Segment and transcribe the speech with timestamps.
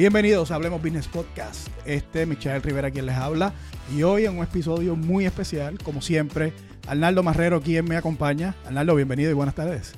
[0.00, 1.68] Bienvenidos a Hablemos Business Podcast.
[1.84, 3.52] Este es Michael Rivera quien les habla.
[3.94, 6.54] Y hoy en un episodio muy especial, como siempre,
[6.88, 8.54] Arnaldo Marrero quien me acompaña.
[8.64, 9.92] Arnaldo, bienvenido y buenas tardes.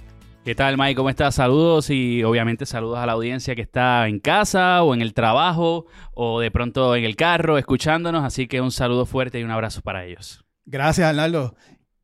[0.45, 0.97] ¿Qué tal, Mike?
[0.97, 1.37] ¿Cómo estás?
[1.37, 5.87] Saludos y obviamente saludos a la audiencia que está en casa o en el trabajo
[6.15, 8.25] o de pronto en el carro escuchándonos.
[8.25, 10.45] Así que un saludo fuerte y un abrazo para ellos.
[10.67, 11.55] Gracias, Arnaldo.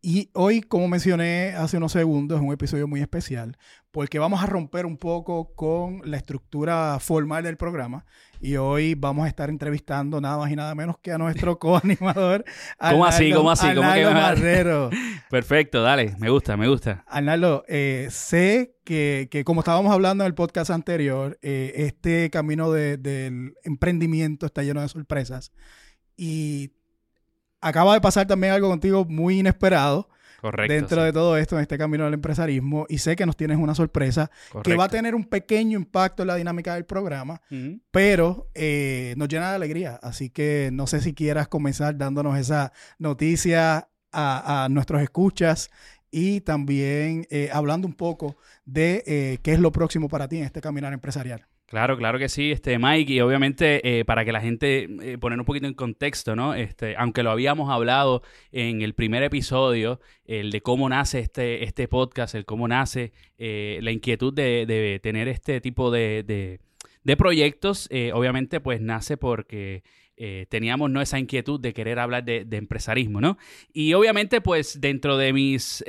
[0.01, 3.57] Y hoy, como mencioné hace unos segundos, es un episodio muy especial
[3.91, 8.05] porque vamos a romper un poco con la estructura formal del programa
[8.41, 12.45] y hoy vamos a estar entrevistando nada más y nada menos que a nuestro coanimador.
[12.79, 13.33] ¿Cómo así?
[13.33, 13.75] ¿Cómo así?
[13.75, 14.91] ¿Cómo que Marrero.
[15.31, 17.05] Perfecto, dale, me gusta, me gusta.
[17.07, 23.55] Arnaldo, eh, sé que, como estábamos hablando en el podcast anterior, eh, este camino del
[23.65, 25.53] emprendimiento está lleno de sorpresas
[26.17, 26.73] y
[27.61, 30.09] acaba de pasar también algo contigo muy inesperado.
[30.41, 33.59] Correcto, dentro de todo esto, en este camino del empresarismo, y sé que nos tienes
[33.59, 34.31] una sorpresa
[34.63, 37.41] que va a tener un pequeño impacto en la dinámica del programa,
[37.91, 39.99] pero eh, nos llena de alegría.
[40.01, 45.71] Así que no sé si quieras comenzar dándonos esa noticia a, nuestros escuchas
[46.11, 50.45] y también eh, hablando un poco de eh, qué es lo próximo para ti en
[50.45, 51.47] este caminar empresarial.
[51.69, 55.39] Claro, claro que sí, este Mike, y obviamente eh, para que la gente eh, poner
[55.39, 56.55] un poquito en contexto, ¿no?
[56.55, 61.87] Este, aunque lo habíamos hablado en el primer episodio, el de cómo nace este, este
[61.87, 66.59] podcast, el cómo nace eh, la inquietud de, tener este tipo de,
[67.05, 69.83] de, proyectos, obviamente pues nace porque
[70.49, 71.01] teníamos ¿no?
[71.01, 73.39] esa inquietud de querer hablar de, empresarismo, ¿no?
[73.73, 75.85] Y obviamente pues dentro de mis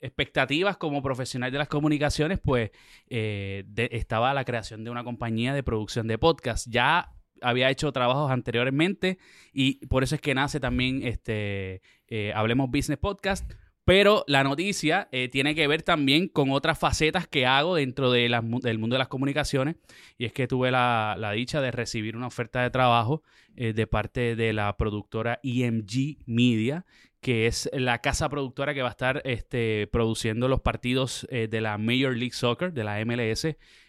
[0.00, 2.70] expectativas como profesional de las comunicaciones, pues
[3.08, 6.66] eh, estaba la creación de una compañía de producción de podcast.
[6.68, 9.18] Ya había hecho trabajos anteriormente
[9.52, 13.52] y por eso es que nace también este eh, Hablemos Business Podcast.
[13.86, 18.28] Pero la noticia eh, tiene que ver también con otras facetas que hago dentro de
[18.62, 19.76] del mundo de las comunicaciones.
[20.18, 23.22] Y es que tuve la, la dicha de recibir una oferta de trabajo
[23.54, 26.84] de parte de la productora EMG Media,
[27.26, 31.60] que es la casa productora que va a estar este, produciendo los partidos eh, de
[31.60, 33.46] la Major League Soccer, de la MLS.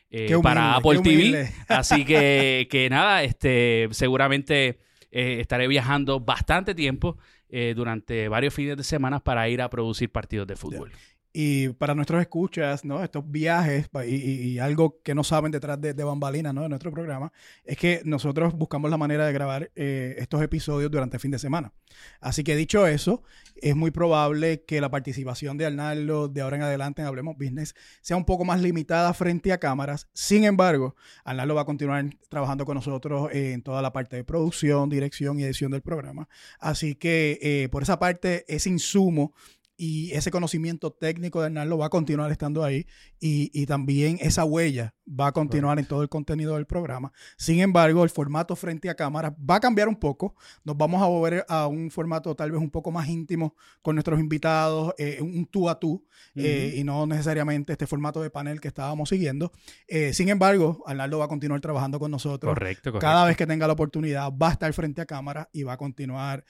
[0.09, 1.47] Eh, para Apple TV.
[1.67, 4.79] Así que, que, nada, este, seguramente
[5.17, 7.17] eh, estaré viajando bastante tiempo
[7.75, 10.91] durante varios fines de semana para ir a producir partidos de fútbol.
[11.39, 13.03] Y para nuestros escuchas, ¿no?
[13.03, 16.63] Estos viajes y, algo que no saben detrás de, de, bambalinas, ¿no?
[16.63, 17.31] De nuestro programa,
[17.63, 21.37] es que nosotros buscamos la manera de grabar eh, estos episodios durante el fin de
[21.37, 21.73] semana.
[22.21, 23.21] Así que dicho eso,
[23.55, 27.75] es muy probable que la participación de Arnaldo de ahora en adelante en Hablemos Business
[28.01, 30.09] sea un poco más limitada frente a cámaras.
[30.13, 34.89] Sin embargo, Arnaldo va a continuar trabajando con nosotros en toda la parte de producción,
[34.89, 36.27] dirección y edición del programa.
[36.59, 39.35] Así que eh, por esa parte, ese insumo
[39.77, 42.87] y ese conocimiento técnico de Arnaldo va a continuar estando ahí
[43.19, 47.11] y, también esa huella va a continuar en todo el contenido del programa.
[47.37, 50.35] Sin embargo, el formato frente a cámara va a cambiar un poco.
[50.63, 54.19] Nos vamos a mover a un formato tal vez un poco más íntimo con nuestros
[54.19, 56.05] invitados, eh, un tú a tú,
[56.35, 59.51] eh, y no necesariamente este formato de panel que estábamos siguiendo.
[59.87, 62.49] Eh, sin embargo, Arnaldo va a continuar trabajando con nosotros.
[62.53, 62.99] Correcto, correcto.
[63.05, 65.77] Cada vez que tenga la oportunidad va a estar frente a cámara y va a
[65.77, 66.45] continuar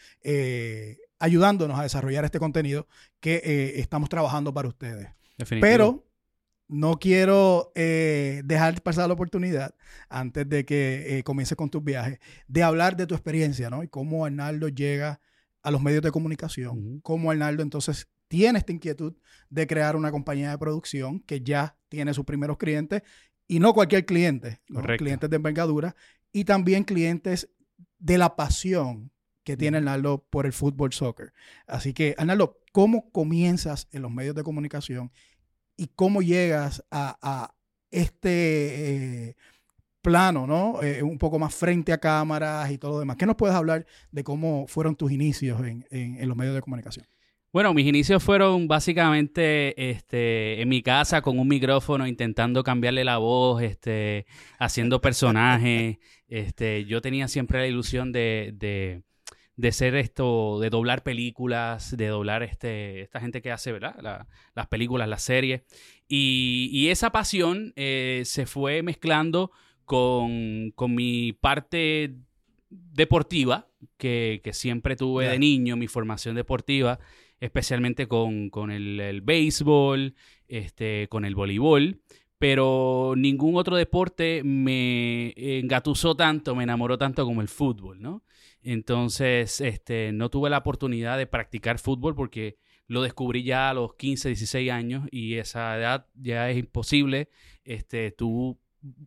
[1.20, 2.88] ayudándonos a desarrollar este contenido
[3.20, 5.08] que eh, estamos trabajando para ustedes.
[5.62, 6.06] Pero
[6.68, 9.74] no quiero eh, dejar pasar la oportunidad,
[10.10, 13.84] antes de que eh, comiences con tus viajes, de hablar de tu experiencia, ¿no?
[13.84, 15.22] Y cómo Arnaldo llega
[15.64, 19.16] a los medios de comunicación, cómo Arnaldo entonces tiene esta inquietud
[19.50, 23.02] de crear una compañía de producción que ya tiene sus primeros clientes,
[23.48, 24.60] y no cualquier cliente,
[24.98, 25.96] clientes de envergadura,
[26.34, 27.50] y también clientes
[27.98, 29.12] de la pasión
[29.48, 31.32] que tiene Arnaldo por el fútbol soccer.
[31.68, 35.10] Así que, Arnaldo, ¿cómo comienzas en los medios de comunicación
[35.78, 37.54] y cómo llegas a,
[37.90, 39.36] este eh,
[40.02, 40.84] plano, ¿no?
[40.84, 43.16] Eh, un poco más frente a cámaras y todo lo demás.
[43.16, 47.06] ¿Qué nos puedes hablar de cómo fueron tus inicios en, los medios de comunicación?
[47.54, 53.18] Bueno, mis inicios fueron básicamente este, en mi casa con un micrófono intentando cambiarle la
[53.18, 54.26] voz, este,
[54.60, 56.00] haciendo personajes.
[56.28, 59.07] este, yo tenía siempre la ilusión de, de
[59.72, 64.26] ser esto, de doblar películas, de doblar este, esta gente que hace, ¿verdad?
[64.54, 65.62] las películas, las series.
[66.08, 69.52] Y, esa pasión eh, se fue mezclando
[69.86, 72.16] con, mi parte
[72.70, 73.68] deportiva,
[73.98, 77.00] que, siempre tuve de niño, mi formación deportiva,
[77.40, 80.14] especialmente con, el, el, béisbol,
[80.48, 82.00] este, con el voleibol.
[82.40, 88.22] Pero ningún otro deporte me engatusó tanto, me enamoró tanto como el fútbol, ¿no?
[88.72, 93.96] Entonces, este, no tuve la oportunidad de practicar fútbol porque lo descubrí ya a los
[93.96, 97.30] 15, 16 años y esa edad ya es imposible
[97.64, 98.60] este, tú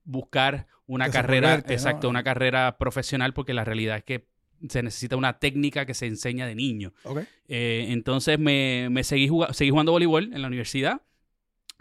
[0.05, 4.27] buscar una carrera, exacto, una carrera profesional, porque la realidad es que
[4.69, 6.93] se necesita una técnica que se enseña de niño.
[7.49, 11.01] Eh, entonces me, me seguí, juga- seguí jugando voleibol en la universidad,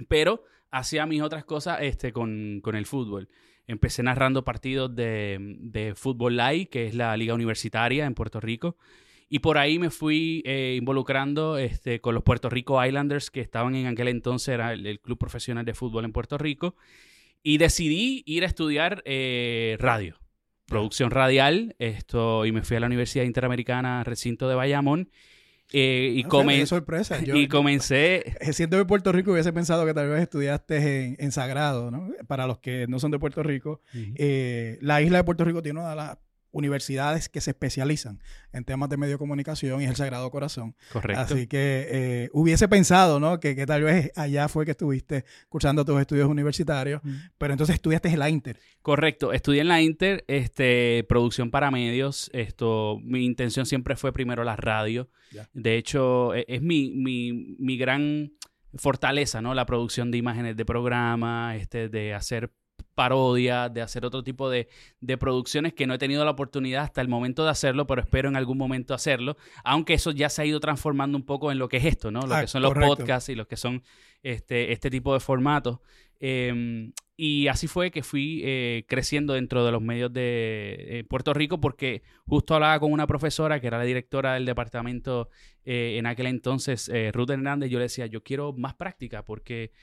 [0.07, 3.27] pero hacía mis otras cosas este, con, con el fútbol.
[3.69, 8.77] Empecé narrando partidos de, de Fútbol Live, que es la liga universitaria en Puerto Rico.
[9.29, 13.75] Y por ahí me fui eh, involucrando este, con los Puerto Rico Islanders, que estaban
[13.75, 16.75] en aquel entonces, era el, el club profesional de fútbol en Puerto Rico.
[17.43, 20.17] Y decidí ir a estudiar eh, radio,
[20.65, 25.11] producción radial, esto, y me fui a la Universidad Interamericana Recinto de Bayamón.
[25.71, 27.21] Eh, y, No comen- sorpresa.
[27.21, 31.31] Yo, y comencé, siendo de Puerto Rico, hubiese pensado que tal vez estudiaste en, en
[31.31, 32.09] Sagrado, ¿no?
[32.27, 35.79] Para los que no son de Puerto Rico, eh, la isla de Puerto Rico tiene
[35.79, 36.17] una de las
[36.51, 38.21] universidades que se especializan
[38.53, 40.75] en temas de medio de comunicación y es el Sagrado Corazón.
[40.91, 41.21] correcto.
[41.21, 43.39] Así que eh, hubiese pensado, ¿no?
[43.39, 47.01] Que, que tal vez allá fue que estuviste cursando tus estudios universitarios,
[47.37, 48.59] pero entonces estudiaste en la Inter.
[48.81, 52.29] Correcto, estudié en la Inter, este, producción para medios.
[52.33, 55.09] Esto, mi intención siempre fue primero la radio.
[55.31, 55.47] Ya.
[55.53, 58.33] De hecho, e- es, mi, mi, mi gran
[58.75, 59.53] fortaleza, ¿no?
[59.53, 62.51] La producción de imágenes de programa, este, de hacer
[62.95, 64.67] parodias, de hacer otro tipo de,
[64.99, 68.29] de producciones que no he tenido la oportunidad hasta el momento de hacerlo, pero espero
[68.29, 69.37] en algún momento hacerlo.
[69.63, 72.21] Aunque eso ya se ha ido transformando un poco en lo que es esto, ¿no?
[72.21, 73.83] Lo Ah, que son los podcasts y lo que son
[74.23, 75.79] este, este tipo de formatos.
[76.19, 76.91] Eh,
[77.21, 81.59] y así fue que fui eh, creciendo dentro de los medios de eh, Puerto Rico
[81.59, 85.29] porque justo hablaba con una profesora que era la directora del departamento
[85.65, 89.73] eh, en aquel entonces, Ruth Hernández, yo le decía, yo quiero más práctica porque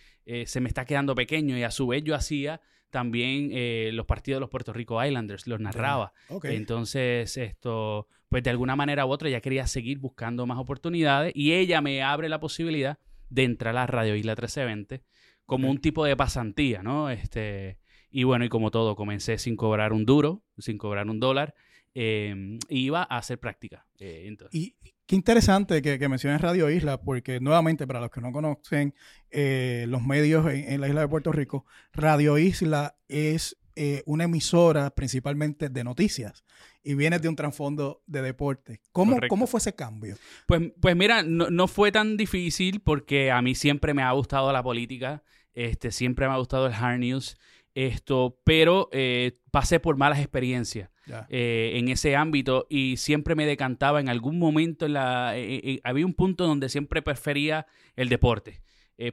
[0.47, 4.37] se me está quedando pequeño y a su vez yo hacía también eh, los partidos
[4.37, 6.13] de los Puerto Rico Islanders, los narraba.
[6.45, 11.53] Entonces, esto, pues de alguna manera u otra, ya quería seguir buscando más oportunidades y
[11.53, 12.99] ella me abre la posibilidad
[13.29, 15.03] de entrar a la Radio Isla 1320
[15.45, 17.09] como un tipo de pasantía, ¿no?
[17.11, 17.79] Este,
[18.11, 21.55] y bueno, y como todo, comencé sin cobrar un duro, sin cobrar un dólar,
[21.95, 23.87] eh, iba a hacer práctica.
[23.99, 28.21] Eh, entonces, Y qué interesante que, que menciones Radio Isla, porque nuevamente, para los que
[28.21, 28.95] no conocen
[29.31, 34.25] eh, los medios en, en la isla de Puerto Rico, Radio Isla es eh, una
[34.25, 36.45] emisora principalmente de noticias
[36.83, 38.81] y viene de un trasfondo de deporte.
[38.91, 39.29] ¿Cómo, Correcto.
[39.29, 40.17] ¿Cómo fue ese cambio?
[40.47, 44.51] Pues, pues mira, no, no fue tan difícil porque a mí siempre me ha gustado
[44.51, 47.37] la política, este, siempre me ha gustado el hard news,
[47.75, 50.89] esto, pero eh, pasé por malas experiencias
[51.29, 55.81] Eh, en ese ámbito y siempre me decantaba en algún momento, en la, eh, eh,
[55.85, 57.67] había un punto donde siempre prefería
[57.97, 58.61] el deporte.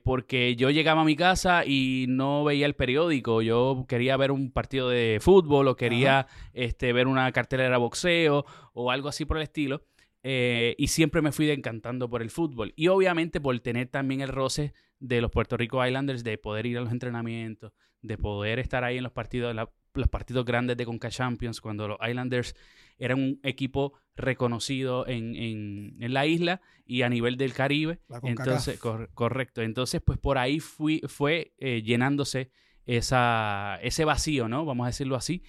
[0.05, 4.49] porque yo llegaba a mi casa y no veía el periódico, yo quería ver un
[4.49, 9.35] partido de fútbol o quería este, ver una cartelera de boxeo o algo así por
[9.37, 9.83] el estilo.
[10.25, 12.71] eh, y siempre me fui encantando por el fútbol.
[12.77, 16.77] Y obviamente por tener también el roce de los Puerto Rico Islanders, de poder ir
[16.77, 20.85] a los entrenamientos, de poder estar ahí en los partidos, la- los partidos grandes de
[20.85, 22.55] Conca Champions, cuando los Islanders
[22.97, 27.99] eran un equipo reconocido en, en- en la isla y a nivel del Caribe.
[28.07, 28.19] La.
[28.49, 29.61] Entonces, cor- correcto.
[29.61, 32.51] Entonces, pues por ahí fui, fue eh, llenándose
[32.85, 34.65] esa, ese vacío, ¿no?
[34.65, 35.43] Vamos a decirlo así.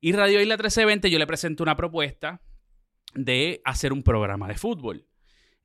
[0.00, 2.40] Y Radio Isla 1320 yo le presento una propuesta
[3.14, 5.06] de hacer un programa de fútbol.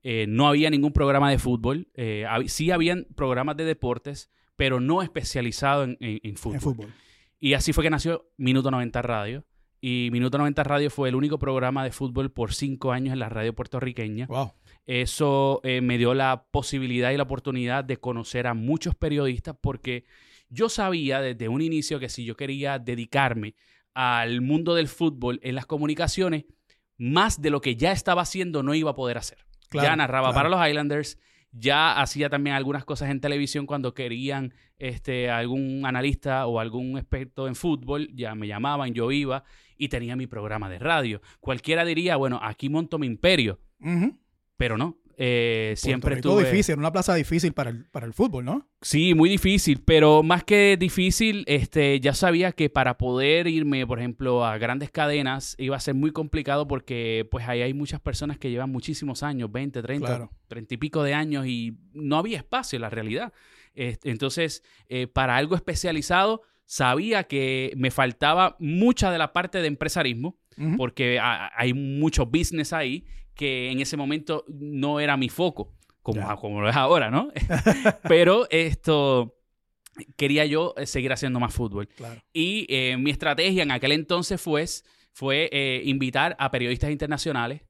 [0.01, 1.89] Eh, no había ningún programa de fútbol.
[1.93, 6.55] eh, hab- sí habían programas de deportes, pero no especializado en, en- en fútbol.
[6.55, 6.93] En fútbol.
[7.39, 9.45] Y así fue que nació Minuto 90 Radio.
[9.81, 13.29] Y Minuto 90 Radio fue el único programa de fútbol por cinco años en la
[13.29, 14.27] radio puertorriqueña.
[14.27, 14.51] Wow.
[14.85, 20.03] Eso eh, me dio la posibilidad y la oportunidad de conocer a muchos periodistas porque
[20.49, 23.55] yo sabía desde un inicio que si yo quería dedicarme
[23.93, 26.45] al mundo del fútbol en las comunicaciones,
[26.97, 29.45] más de lo que ya estaba haciendo no iba a poder hacer.
[29.69, 30.35] Claro, ya narraba claro.
[30.35, 31.19] para los Islanders,
[31.51, 37.47] ya hacía también algunas cosas en televisión cuando querían este, algún analista o algún experto
[37.47, 39.43] en fútbol, ya me llamaban, yo iba
[39.77, 41.21] y tenía mi programa de radio.
[41.39, 43.59] Cualquiera diría, bueno, aquí monto mi imperio,
[44.57, 44.98] pero no.
[45.21, 46.15] Eh, siempre.
[46.15, 48.69] Rico difícil, una plaza difícil para el, para el fútbol, ¿no?
[48.81, 53.99] Sí, muy difícil, pero más que difícil, este, ya sabía que para poder irme, por
[53.99, 58.37] ejemplo, a grandes cadenas iba a ser muy complicado porque pues ahí hay muchas personas
[58.37, 60.31] que llevan muchísimos años, 20, 30, Claro.
[60.47, 63.33] 30 y pico de años y no había espacio en la realidad.
[63.75, 69.67] Este, entonces, eh, para algo especializado, sabía que me faltaba mucha de la parte de
[69.67, 70.37] empresarismo
[70.77, 73.05] porque ha- hay mucho business ahí
[73.39, 76.35] que en ese momento no era mi foco, como, Ya.
[76.35, 77.31] como lo es ahora, ¿no?
[78.03, 79.37] Pero esto
[80.17, 81.87] quería yo eh, seguir haciendo más fútbol.
[81.87, 82.21] Claro.
[82.33, 84.65] Y eh, mi estrategia en aquel entonces fue,
[85.13, 87.61] fue eh, invitar a periodistas internacionales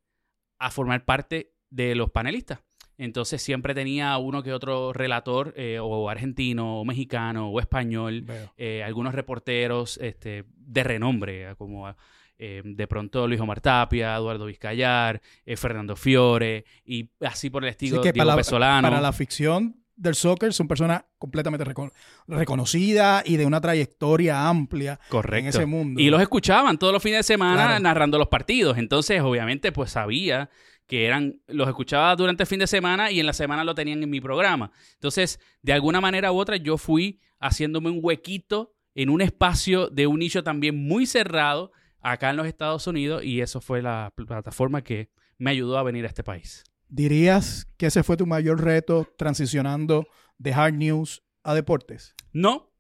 [0.57, 2.59] a formar parte de los panelistas.
[2.97, 8.25] Entonces siempre tenía uno que otro relator, eh, o argentino, o mexicano, o español,
[8.57, 11.95] eh, algunos reporteros este, de renombre, como
[12.39, 17.69] eh, de pronto Luis Omar Tapia, Eduardo Vizcayar, eh, Fernando Fiore, y así por el
[17.69, 21.91] estilo, Diego para, para la ficción del soccer son personas completamente reco-
[22.25, 25.38] reconocidas y de una trayectoria amplia Correcto.
[25.38, 26.00] en ese mundo.
[26.00, 27.84] Y los escuchaban todos los fines de semana Claro.
[27.84, 28.77] narrando los partidos.
[28.77, 30.50] Entonces, obviamente, pues sabía
[30.88, 34.01] que eran, los escuchaba durante el fin de semana y en la semana lo tenían
[34.01, 34.72] en mi programa.
[34.93, 40.08] Entonces, de alguna manera u otra, yo fui haciéndome un huequito en un espacio de
[40.08, 44.84] un nicho también muy cerrado acá en los Estados Unidos y eso fue la plataforma
[44.84, 46.63] que me ayudó a venir a este país.
[46.88, 50.06] ¿Dirías que ese fue tu mayor reto transicionando
[50.38, 52.15] de hard news a deportes?
[52.34, 52.72] No,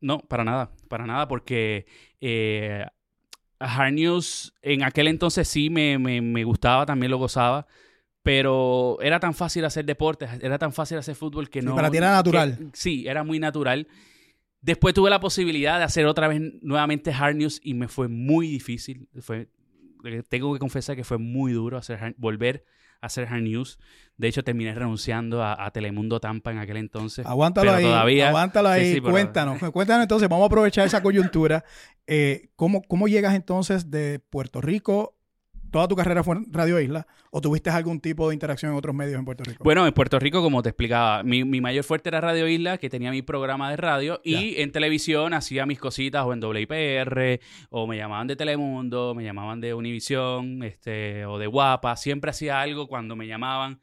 [0.00, 1.86] no, para nada, para nada, porque
[2.20, 2.84] eh,
[3.58, 7.66] Hard News en aquel entonces sí me, me- me gustaba, también lo gozaba,
[8.22, 11.74] pero era tan fácil hacer deportes, era tan fácil hacer fútbol que Sí, no...
[11.74, 12.56] para ti era natural.
[12.58, 13.86] que- sí, era muy natural.
[14.60, 18.48] Después tuve la posibilidad de hacer otra vez nuevamente Hard News y me fue muy
[18.48, 19.08] difícil.
[19.20, 19.48] Fue,
[20.04, 22.64] eh, tengo que confesar que fue muy duro hacer hard- volver
[23.00, 23.78] a hacer Hard News.
[24.16, 27.24] De hecho, terminé renunciando a, a Telemundo Tampa en aquel entonces.
[27.26, 27.84] Aguántalo ahí.
[27.84, 28.94] todavía- aguántalo ahí.
[28.94, 29.58] sí, Cuéntanos.
[29.72, 30.28] Cuéntanos entonces.
[30.28, 31.64] Vamos a aprovechar esa coyuntura.
[32.06, 35.16] Eh, ¿cómo, ¿Cómo llegas entonces de Puerto Rico?
[35.70, 37.06] ¿Toda tu carrera fue en Radio Isla?
[37.30, 39.64] ¿O tuviste algún tipo de interacción en otros medios en Puerto Rico?
[39.64, 42.88] Bueno, en Puerto Rico, como te explicaba, mi, mi mayor fuerte era Radio Isla, que
[42.88, 47.86] tenía mi programa de radio, y en televisión hacía mis cositas o en WIPR, o
[47.86, 51.96] me llamaban de Telemundo, me llamaban de Univisión, este, o de Guapa.
[51.96, 53.80] Siempre hacía algo cuando me llamaban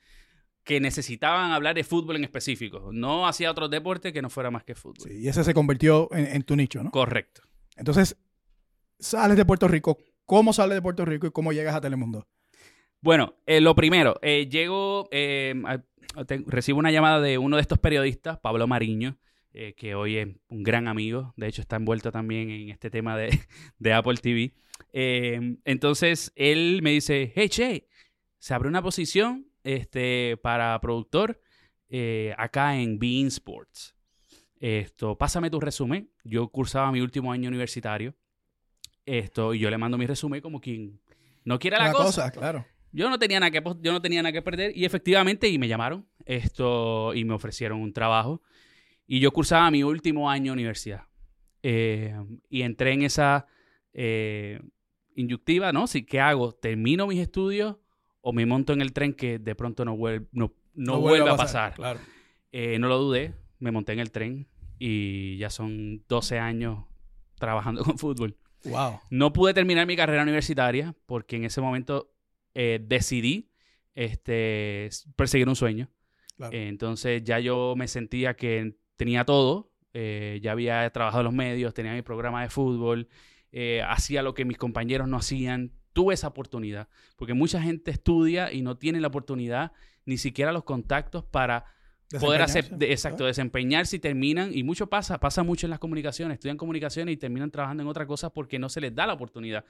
[0.64, 2.90] que necesitaban hablar de fútbol en específico.
[2.94, 5.10] No hacía otro deporte que no fuera más que fútbol.
[5.10, 6.92] Sí, y ese se convirtió en, en tu nicho, ¿no?
[6.92, 7.42] Correcto.
[7.76, 8.16] Entonces,
[9.00, 9.98] sales de Puerto Rico.
[10.34, 12.28] ¿Cómo sales de Puerto Rico y cómo llegas a Telemundo?
[13.02, 15.54] Bueno, eh, lo primero, eh, llego, eh,
[16.48, 19.20] recibo una llamada de uno de estos periodistas, Pablo Mariño,
[19.78, 23.30] que hoy es un gran amigo, de hecho está envuelto también en este tema de,
[23.78, 24.56] de Apple TV.
[24.92, 27.88] Eh, entonces, él me dice, hey, Che,
[28.40, 31.40] se abre una posición este, para productor
[32.38, 33.96] acá en Bean Sports.
[34.60, 36.10] Esto, pásame tu resumen.
[36.24, 38.16] Yo cursaba mi último año universitario.
[39.06, 41.00] Esto, y yo le mando mi resumen como quien
[41.44, 42.32] no quiere la cosa.
[42.32, 42.66] claro.
[42.92, 45.68] Yo no tenía nada que yo no tenía nada que perder y efectivamente y me
[45.68, 48.44] llamaron esto y me ofrecieron un trabajo
[49.08, 51.04] y yo cursaba mi último año de universidad
[51.64, 52.14] Eh,
[52.50, 53.48] y entré en esa
[53.94, 54.62] eh,
[55.16, 55.88] inyectiva, ¿no?
[55.88, 56.54] Sí, ¿qué hago?
[56.54, 57.78] ¿Termino mis estudios
[58.22, 61.36] o me monto en el tren que de pronto no vuelve, no, no vuelve a
[61.36, 61.74] pasar?
[61.74, 62.00] Claro.
[62.52, 66.86] Eh, no lo dudé, me monté en el tren y ya son 12 años
[67.40, 68.38] trabajando con fútbol.
[68.66, 69.00] Wow.
[69.10, 72.14] No pude terminar mi carrera universitaria porque en ese momento
[72.54, 73.52] eh, decidí
[73.96, 75.90] este, perseguir un sueño.
[76.38, 76.54] Claro.
[76.56, 79.72] Eh, entonces ya yo me sentía que tenía todo.
[79.94, 83.08] eh, ya había trabajado en los medios, tenía mi programa de fútbol,
[83.88, 85.74] hacía lo que mis compañeros no hacían.
[85.94, 89.74] Tuve esa oportunidad porque mucha gente estudia y no tiene la oportunidad
[90.06, 91.66] ni siquiera los contactos para
[92.20, 96.36] poder hacer, de- exacto, desempeñarse y terminan, y mucho pasa, pasa mucho en las comunicaciones,
[96.36, 99.66] estudian comunicaciones y terminan trabajando en otra cosa porque no se les da la oportunidad,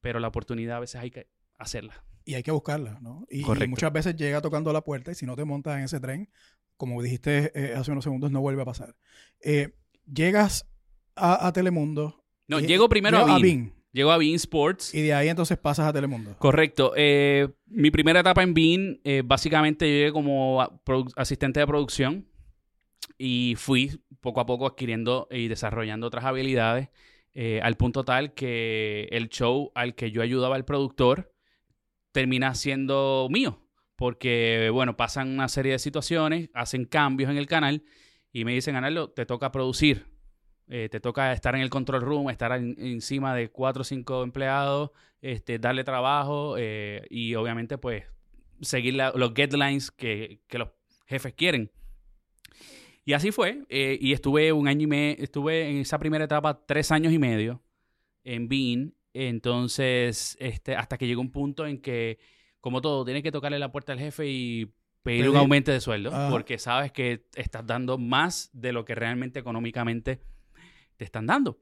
[0.00, 1.28] pero la oportunidad a veces hay que
[1.58, 2.04] hacerla.
[2.24, 3.26] Y hay que buscarla, ¿no?
[3.30, 6.28] Y, muchas veces llega tocando la puerta y si no te montas en ese tren,
[6.76, 8.94] como dijiste eh, hace unos segundos, no vuelve a pasar.
[9.42, 9.74] Eh,
[10.12, 10.68] llegas
[11.16, 12.24] a, a Telemundo.
[12.46, 13.72] No, y- llego primero llego a Bean.
[13.92, 14.94] Llego a Bean Sports.
[14.94, 16.36] Y de ahí entonces pasas a Telemundo.
[16.38, 16.92] Correcto.
[16.96, 20.62] Eh, mi primera etapa en Bean, eh, básicamente llegué como
[21.16, 22.28] asistente de producción
[23.16, 26.88] y fui poco a poco adquiriendo y desarrollando otras habilidades
[27.34, 31.32] eh, al punto tal que el show al que yo ayudaba al productor
[32.12, 33.64] termina siendo mío.
[33.96, 37.82] Porque, bueno, pasan una serie de situaciones, hacen cambios en el canal
[38.32, 40.06] y me dicen, Analdo, te toca producir.
[40.70, 44.22] Eh, te toca estar en el control room, estar en- encima de cuatro o cinco
[44.22, 44.90] empleados,
[45.22, 48.04] este, darle trabajo eh, y obviamente pues
[48.60, 50.68] seguir la- los guidelines que, que los
[51.06, 51.70] jefes quieren.
[53.04, 53.64] Y así fue.
[53.70, 57.18] eh, y estuve un año y medio, estuve en esa primera etapa tres años y
[57.18, 57.62] medio
[58.24, 58.94] en Bean.
[59.14, 62.18] Entonces, este, hasta que llegó un punto en que,
[62.60, 66.10] como todo, tienes que tocarle la puerta al jefe y pedir un aumento de sueldo,
[66.10, 66.28] Ajá.
[66.28, 70.20] porque sabes que estás dando más de lo que realmente económicamente
[70.98, 71.58] te están dando.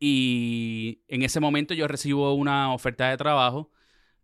[0.00, 3.70] Y en ese momento yo recibo una oferta de trabajo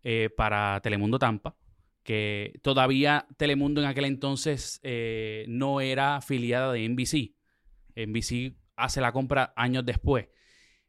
[0.03, 1.55] eh, para Telemundo Tampa,
[2.03, 7.33] que todavía Telemundo en aquel entonces eh, no era afiliada de NBC.
[7.95, 10.27] NBC hace la compra años después.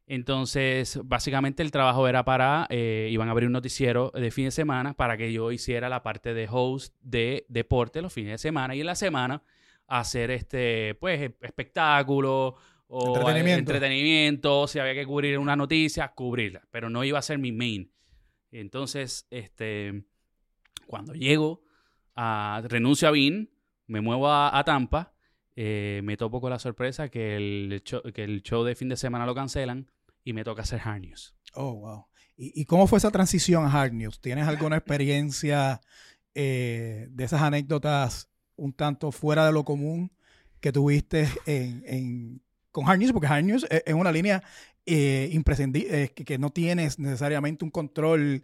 [0.09, 4.51] Entonces, básicamente el trabajo era para, eh, iban a abrir un noticiero de fin de
[4.51, 8.73] semana para que yo hiciera la parte de host de deporte los fines de semana
[8.73, 9.43] y en la semana
[9.85, 12.55] hacer este, pues, espectáculo
[12.87, 13.71] o Entretenimiento.
[13.71, 17.91] entretenimiento, si había que cubrir una noticia, cubrirla, pero no iba a ser mi main.
[18.51, 20.05] Entonces, este,
[20.85, 21.63] cuando llego,
[22.15, 23.51] a, renuncio a BIN,
[23.87, 25.13] me muevo a, a Tampa,
[25.55, 28.95] eh, me topo con la sorpresa que el, show, que el show de fin de
[28.97, 29.91] semana lo cancelan
[30.23, 31.35] y me toca hacer Hard News.
[31.53, 32.05] Oh, wow.
[32.35, 34.19] ¿Y, y cómo fue esa transición a Hard News?
[34.21, 35.81] ¿Tienes alguna experiencia
[36.35, 40.11] eh, de esas anécdotas un tanto fuera de lo común
[40.61, 42.41] que tuviste en, en-
[42.77, 43.11] con Hard News?
[43.11, 44.43] Porque Hard News es, es una línea
[44.85, 48.43] eh, imprescindible, eh, que, que no tienes necesariamente un control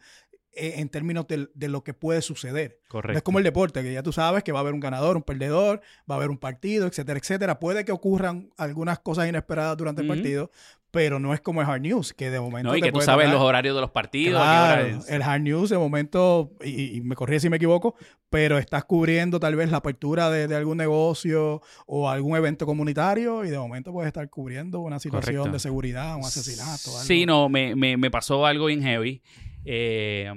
[0.55, 2.79] eh, en términos de, lo que puede suceder.
[2.87, 3.13] Correcto.
[3.13, 5.17] No es como el deporte, que ya tú sabes que va a haber un ganador,
[5.17, 7.59] un perdedor, va a haber un partido, etcétera, etcétera.
[7.59, 10.49] Puede que ocurran algunas cosas inesperadas durante el partido,
[10.93, 12.69] pero no es como el Hard News, que de momento.
[12.69, 14.39] No, y que tú sabes tocar- los horarios de los partidos.
[14.43, 17.95] Claro, el Hard News de momento, y, y me corrí si me equivoco,
[18.29, 23.43] pero estás cubriendo tal vez la apertura de, de algún negocio o algún evento comunitario
[23.43, 25.53] y de momento puedes estar cubriendo una situación Correcto.
[25.53, 26.91] de seguridad, un asesinato.
[26.91, 27.00] algo.
[27.03, 29.23] Sí, no, me, me, me pasó algo bien heavy.
[29.65, 30.31] eh,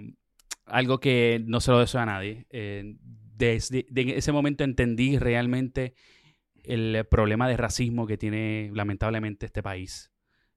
[0.64, 2.46] algo que no se lo deseo a nadie.
[2.48, 2.96] Eh,
[3.36, 5.92] desde de ese momento entendí realmente
[6.64, 10.10] el problema de racismo que tiene lamentablemente este país.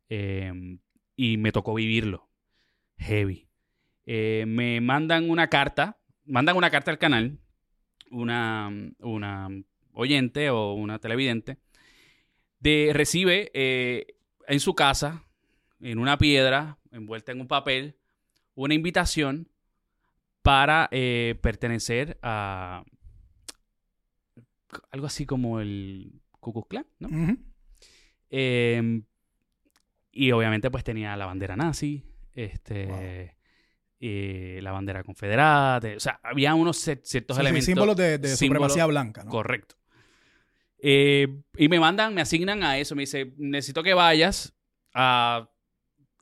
[0.10, 0.52] Eh,
[1.16, 2.30] y me tocó vivirlo.
[2.98, 3.50] Heavy.
[4.06, 7.40] Eh, me mandan una carta, mandan una carta al canal,
[8.10, 9.50] una, una
[9.94, 11.58] oyente o una televidente,
[12.60, 14.16] de, recibe eh,
[14.48, 15.26] en su casa,
[15.80, 17.98] en una piedra, envuelta en un papel,
[18.56, 19.50] una invitación
[20.42, 22.84] para eh, pertenecer a
[24.92, 27.10] algo así como el Ku Klux Klan, ¿no?
[30.12, 32.98] Y obviamente pues tenía la bandera nazi, este, Wow.
[34.02, 37.66] eh, la bandera confederada, te- o sea, había unos ciertos Sí, sí, elementos.
[37.66, 39.30] símbolos de, supremacía blanca, ¿no?
[39.32, 39.76] Correcto.
[40.82, 42.96] Eh, y me mandan, me asignan a eso.
[42.96, 44.54] Me dice, necesito que vayas
[44.94, 45.50] a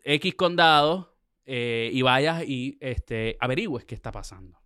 [0.03, 4.59] X condado eh, y vayas y este, averigües qué está pasando.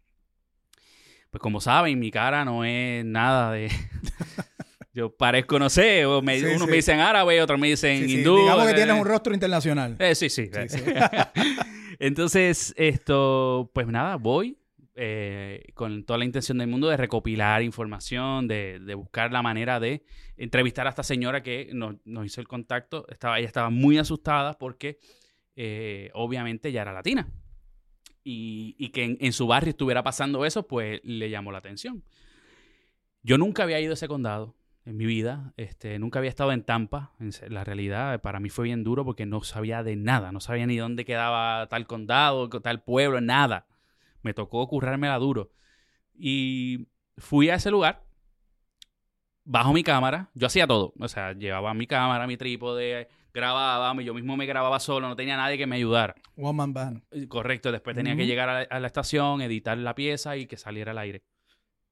[1.30, 3.70] Pues como saben, mi cara no es nada de...
[4.94, 6.68] Yo parezco, no sé, o me- Sí, unos sí.
[6.70, 8.38] me dicen árabe, otros me dicen Sí, sí, hindú.
[8.38, 9.96] digamos que eh, tienes un rostro internacional.
[10.00, 10.50] eh, sí, sí.
[10.68, 10.78] Sí.
[12.00, 14.58] Entonces, esto, pues nada, voy
[14.96, 19.80] eh, con toda la intención del mundo de recopilar información, de, de buscar la manera
[19.80, 20.04] de
[20.38, 23.06] entrevistar a esta señora que nos, nos hizo el contacto.
[23.10, 25.00] Estaba, ella estaba muy asustada porque
[25.56, 27.28] eh, obviamente ya era latina.
[28.24, 32.04] Y, y que en, en su barrio estuviera pasando eso, pues le llamó la atención.
[33.24, 35.54] Yo nunca había ido a ese condado en mi vida.
[35.58, 37.12] Este, nunca había estado en Tampa.
[37.20, 40.32] En la realidad, para mí fue bien duro porque no sabía de nada.
[40.32, 43.68] No sabía ni dónde quedaba tal condado, tal pueblo, nada.
[44.22, 45.52] Me tocó currármela duro.
[46.14, 48.04] Y fui a ese lugar,
[49.44, 50.30] bajo mi cámara.
[50.34, 50.94] Yo hacía todo.
[51.00, 55.38] O sea, llevaba mi cámara, mi trípode, grababa, yo mismo me grababa solo, no tenía
[55.38, 56.16] nadie que me ayudara.
[56.36, 57.04] One man band.
[57.12, 60.48] Eh, Correcto, después tenía que llegar a la, a la estación, editar la pieza y
[60.48, 61.24] que saliera al aire.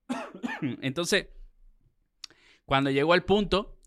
[0.81, 1.27] Entonces,
[2.69, 3.77] cuando llego al punto,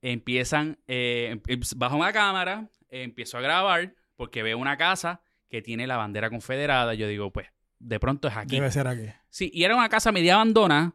[0.00, 5.62] empiezan, eh, em- bajo una cámara, eh, empiezo a grabar porque veo una casa que
[5.62, 6.94] tiene la bandera confederada.
[6.94, 7.46] Yo digo, pues,
[7.78, 8.56] de pronto es aquí.
[8.56, 9.06] Debe ser aquí.
[9.30, 10.94] Sí, y era una casa media abandonada,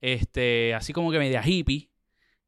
[0.00, 1.88] este, así como que media hippie.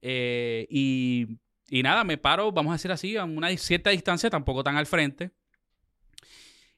[0.03, 1.39] eh, y,
[1.71, 4.85] y nada, me paro, vamos a decir así, a una cierta distancia, tampoco tan al
[4.87, 5.31] frente.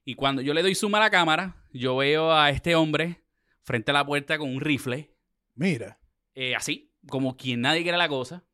[0.04, 3.22] Y cuando yo le doy zoom a la cámara, yo veo a este hombre
[3.62, 5.10] frente a la puerta con un rifle,
[5.56, 5.98] Mira.
[6.36, 8.44] eh, así, como quien nadie quiere la cosa.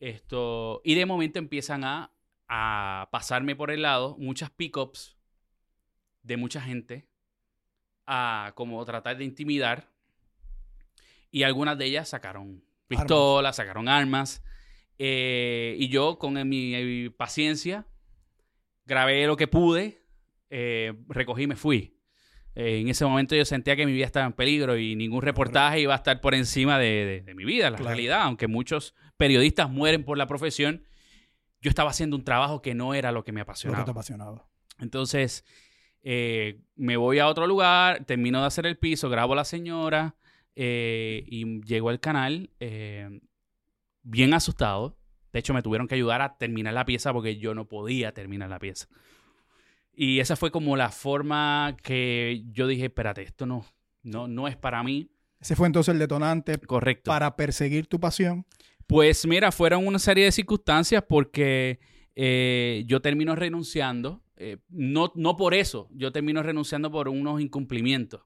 [0.00, 2.12] Esto, y de momento empiezan a,
[2.48, 5.16] a pasarme por el lado muchas pickups
[6.22, 7.08] de mucha gente
[8.06, 9.90] a como tratar de intimidar.
[11.30, 14.42] Y algunas de ellas sacaron pistolas, sacaron armas.
[14.98, 17.86] eh, y yo, con mi, mi paciencia,
[18.84, 20.02] grabé lo que pude,
[20.50, 21.93] eh, recogí y me fui.
[22.54, 25.80] Eh, en ese momento yo sentía que mi vida estaba en peligro y ningún reportaje
[25.80, 27.90] iba a estar por encima de, de- de mi vida, la Claro.
[27.94, 28.22] realidad.
[28.22, 30.84] Aunque muchos periodistas mueren por la profesión,
[31.60, 33.84] yo estaba haciendo un trabajo que no era lo que me Lo que apasionaba.
[33.84, 34.48] te apasionaba.
[34.80, 35.44] Entonces,
[36.02, 40.14] eh, me voy a otro lugar, termino de hacer el piso, grabo a la señora
[40.54, 43.20] eh, y llego al canal eh,
[44.02, 44.96] bien asustado.
[45.32, 48.50] De hecho, me tuvieron que ayudar a terminar la pieza porque yo no podía terminar
[48.50, 48.86] la pieza.
[49.96, 53.64] Y esa fue como la forma que yo dije, espérate, esto no,
[54.02, 55.10] no, no es para mí.
[55.40, 57.10] Ese fue entonces el detonante Correcto.
[57.10, 58.46] para perseguir tu pasión.
[58.86, 61.78] Pues mira, fueron una serie de circunstancias porque
[62.16, 64.22] eh, yo termino renunciando.
[64.36, 68.22] eh, no, no por eso, yo termino renunciando por unos incumplimientos.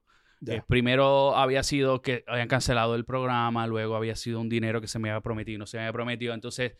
[0.47, 4.87] Eh, primero había sido que habían cancelado el programa, luego había sido un dinero que
[4.87, 6.33] se me había prometido y no se me había prometido.
[6.33, 6.73] Entonces,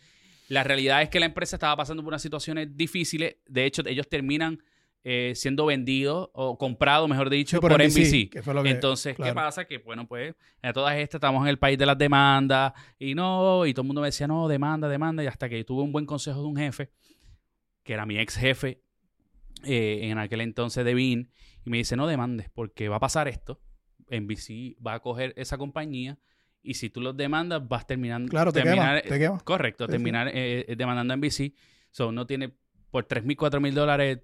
[0.48, 3.36] la realidad es que la empresa estaba pasando por unas situaciones difíciles.
[3.48, 4.64] De hecho, ellos terminan
[5.04, 8.30] eh, siendo vendidos o comprados, mejor dicho, Sí, por, NBC.
[8.30, 9.66] que fue lo que- Entonces, ¿qué pasa?
[9.66, 13.66] Que, bueno, pues, a todas estas estamos en el país de las demandas y no,
[13.66, 16.06] y todo el mundo me decía, no, demanda, demanda, y hasta que tuve un buen
[16.06, 16.92] consejo de un jefe,
[17.84, 18.82] que era mi ex jefe
[19.64, 21.32] eh, en aquel entonces de Bean,
[21.66, 23.62] y me dice, no demandes, porque va a pasar esto,
[24.10, 26.18] NBC va a coger esa compañía,
[26.62, 28.30] y si tú los demandas, vas terminando...
[28.30, 29.40] Claro, te terminar, quema, te quema.
[29.40, 31.54] Correcto, Sí, terminar eh, eh, demandando a NBC.
[31.90, 32.54] So, no tiene,
[32.92, 34.20] por 3 mil, 4 mil dólares,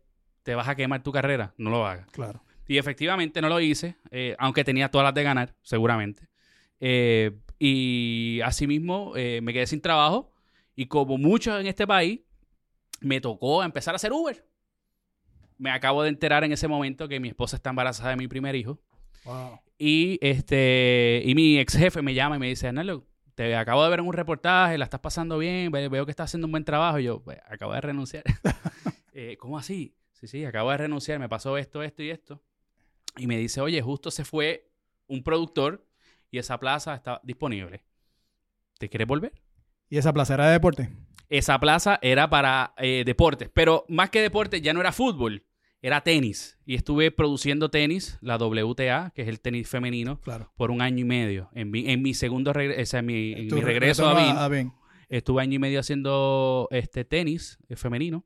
[0.46, 2.08] te vas a quemar tu carrera, no lo hagas.
[2.12, 2.42] Claro.
[2.68, 6.28] Y efectivamente no lo hice, eh, aunque tenía todas las de ganar, seguramente.
[6.80, 10.32] Eh, y asimismo eh, me quedé sin trabajo
[10.76, 12.20] y como muchos en este país,
[13.02, 14.46] me tocó empezar a hacer Uber.
[15.58, 18.56] Me acabo de enterar en ese momento que mi esposa está embarazada de mi primer
[18.56, 18.80] hijo.
[19.24, 19.60] Wow.
[19.80, 23.06] Y este y mi ex jefe me llama y me dice, Arnaldo,
[23.36, 26.26] te acabo de ver en un reportaje, la estás pasando bien, ve- veo que estás
[26.30, 27.00] haciendo un buen trabajo.
[27.00, 28.24] Y yo, "Pues, acabo de renunciar.
[29.18, 29.96] Eh, ¿Cómo así?
[30.26, 32.42] Sí, sí, acabo de renunciar, me pasó esto, esto y esto.
[33.16, 34.72] Y me dice, oye, justo se fue
[35.08, 35.86] un productor
[36.32, 37.84] y esa plaza está disponible.
[38.80, 39.34] ¿Te quieres volver?
[39.88, 40.90] ¿Y esa plaza era de deporte?
[41.30, 45.46] Esa plaza era para eh, deportes, pero más que deportes ya no era fútbol,
[45.80, 46.58] era tenis.
[46.66, 50.52] Y estuve produciendo tenis, la WTA, que es el tenis femenino, Claro.
[50.58, 51.50] por un año y medio.
[51.54, 54.74] En mi, en mi segundo regreso, en mi, en regreso a BIN.
[55.08, 58.26] estuve año y medio haciendo este tenis eh, femenino,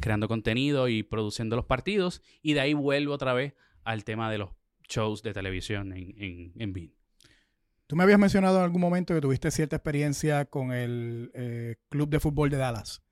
[0.00, 2.22] creando contenido y produciendo los partidos.
[2.42, 4.50] Y de ahí vuelvo otra vez al tema de los
[4.88, 6.94] shows de televisión en, en, en BIN.
[7.86, 12.08] Tú me habías mencionado en algún momento que tuviste cierta experiencia con el eh, Club
[12.08, 13.02] de Fútbol de Dallas.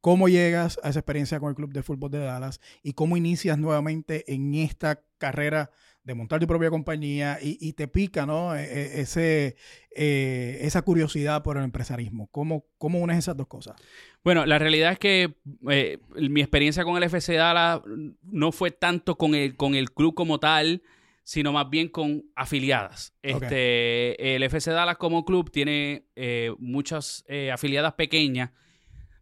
[0.00, 3.58] ¿Cómo llegas a esa experiencia con el Club de Fútbol de Dallas y cómo inicias
[3.58, 5.70] nuevamente en esta carrera
[6.02, 8.56] de montar tu propia compañía y, y te pica ¿no?
[8.56, 9.56] E- e- Ese,
[9.94, 12.28] eh, esa curiosidad por el empresarismo?
[12.28, 13.76] ¿Cómo, ¿Cómo unes esas dos cosas?
[14.24, 15.34] Bueno, la realidad es que
[15.70, 17.80] eh, mi experiencia con el FC Dallas
[18.22, 20.82] no fue tanto con el, con el club como tal,
[21.22, 23.14] sino más bien con afiliadas.
[23.22, 28.50] Este, el FC Dallas como club tiene eh, muchas eh, afiliadas pequeñas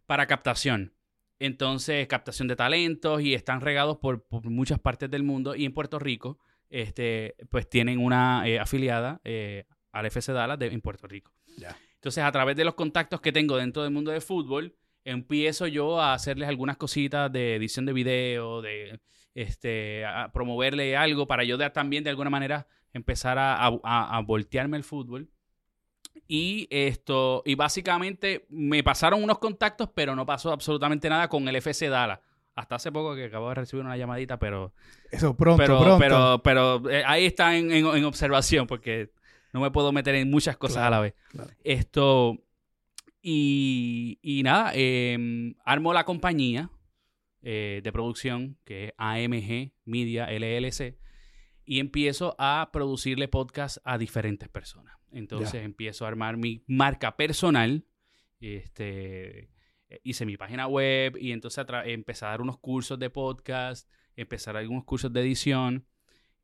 [0.05, 0.93] para captación.
[1.39, 5.55] Entonces, captación de talentos y están regados por, por muchas partes del mundo.
[5.55, 6.39] Y en Puerto Rico,
[6.69, 11.31] este, pues tienen una eh, afiliada eh, al FC Dallas de- en Puerto Rico.
[11.95, 15.99] Entonces, a través de los contactos que tengo dentro del mundo del fútbol, empiezo yo
[15.99, 18.99] a hacerles algunas cositas de edición de video, de
[19.35, 24.17] este, a promoverle algo para yo de- también de alguna manera empezar a, a- a-
[24.17, 25.29] a voltearme el fútbol.
[26.27, 31.55] Y esto, y básicamente me pasaron unos contactos, pero no pasó absolutamente nada con el
[31.55, 32.19] FC Dallas.
[32.59, 34.73] Hasta hace poco que acabo de recibir una llamadita, pero
[35.11, 35.99] Eso, pronto, pero, pronto.
[35.99, 39.11] pero, pero eh, ahí está en, en- en observación porque
[39.53, 41.15] no me puedo meter en muchas cosas a la vez.
[41.29, 41.49] claro.
[41.63, 42.37] Esto,
[43.21, 46.69] y, y nada, eh, armo la compañía
[47.41, 50.97] eh, de producción que es AMG Media LLC
[51.65, 54.95] y empiezo a producirle podcast a diferentes personas.
[55.11, 57.85] Entonces empiezo a armar mi marca personal.
[58.39, 59.49] Este,
[60.03, 64.83] hice mi página web y entonces empecé a dar unos cursos de podcast, empezar algunos
[64.83, 65.85] cursos de edición.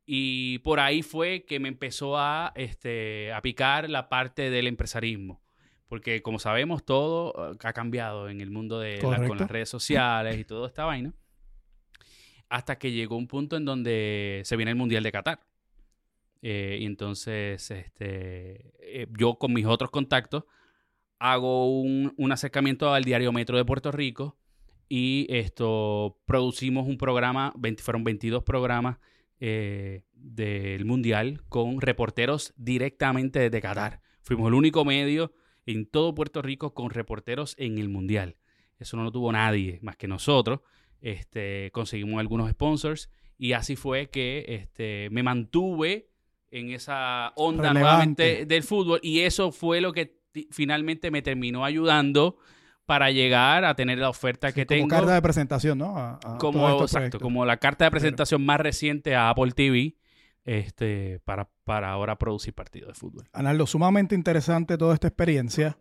[0.05, 5.41] Y por ahí fue que me empezó a, este, a picar la parte del empresarismo.
[5.87, 9.69] Porque como sabemos, todo eh, ha cambiado en el mundo de la- con las redes
[9.69, 11.13] sociales y toda esta vaina.
[12.49, 15.39] Hasta que llegó un punto en donde se viene el Mundial de Qatar.
[16.41, 20.43] Eh, y entonces, este, eh, yo con mis otros contactos
[21.19, 24.37] hago un, un acercamiento al Diario Metro de Puerto Rico
[24.87, 28.97] y esto producimos un programa, 20 fueron 22 programas
[29.39, 34.01] eh, del Mundial con reporteros directamente desde Qatar.
[34.21, 35.33] Fuimos el único medio
[35.65, 38.37] en todo Puerto Rico con reporteros en el Mundial.
[38.79, 40.61] Eso no lo tuvo nadie más que nosotros.
[41.01, 46.09] Este, conseguimos algunos sponsors y así fue que este, me mantuve
[46.51, 47.79] en esa onda Relevante.
[47.79, 50.17] nuevamente del fútbol y eso fue lo que
[50.51, 52.37] finalmente me terminó ayudando
[52.85, 55.97] para llegar a tener la oferta que como tengo carta de presentación, ¿no?
[55.97, 57.21] A- a como, estos exacto, proyectos.
[57.21, 59.95] como la carta de presentación más reciente a Apple TV
[60.43, 63.27] este, para, para ahora producir partidos de fútbol.
[63.33, 65.77] Analdo, sumamente interesante toda esta experiencia.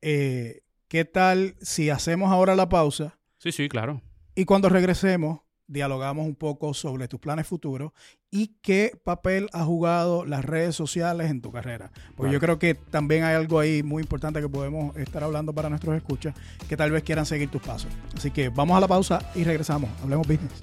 [0.00, 4.02] Eh, ¿Qué tal si hacemos ahora la pausa Sí, sí, claro.
[4.36, 7.92] y cuando regresemos dialogamos un poco sobre tus planes futuros
[8.30, 11.90] y qué papel ha jugado las redes sociales en tu carrera.
[12.16, 15.68] Porque yo creo que también hay algo ahí muy importante que podemos estar hablando para
[15.68, 16.34] nuestros escuchas
[16.68, 17.90] que tal vez quieran seguir tus pasos.
[18.16, 19.90] Así que vamos a la pausa y regresamos.
[20.02, 20.62] Hablemos business.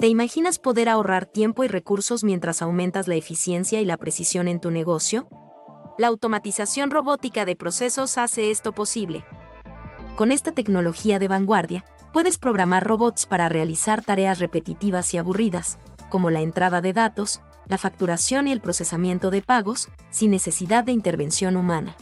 [0.00, 4.58] ¿Te imaginas poder ahorrar tiempo y recursos mientras aumentas la eficiencia y la precisión en
[4.58, 5.28] tu negocio?
[6.00, 9.22] La automatización robótica de procesos hace esto posible.
[10.16, 11.84] Con esta tecnología de vanguardia,
[12.14, 17.76] puedes programar robots para realizar tareas repetitivas y aburridas, como la entrada de datos, la
[17.76, 21.94] facturación y el procesamiento de pagos, sin necesidad de intervención humana.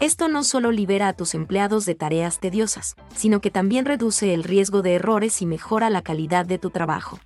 [0.00, 4.42] Esto no solo libera a tus empleados de tareas tediosas, sino que también reduce el
[4.42, 7.20] riesgo de errores y mejora la calidad de tu trabajo.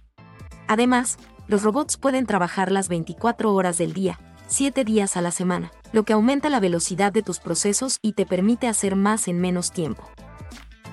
[0.66, 4.18] Además, los robots pueden trabajar las 24 horas del día,
[4.48, 8.26] 7 días a la semana, lo que aumenta la velocidad de tus procesos y te
[8.26, 10.08] permite hacer más en menos tiempo.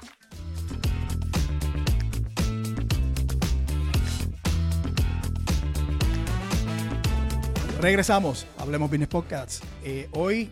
[7.83, 9.61] Regresamos, hablemos Business Podcasts.
[9.83, 10.49] Eh, hoy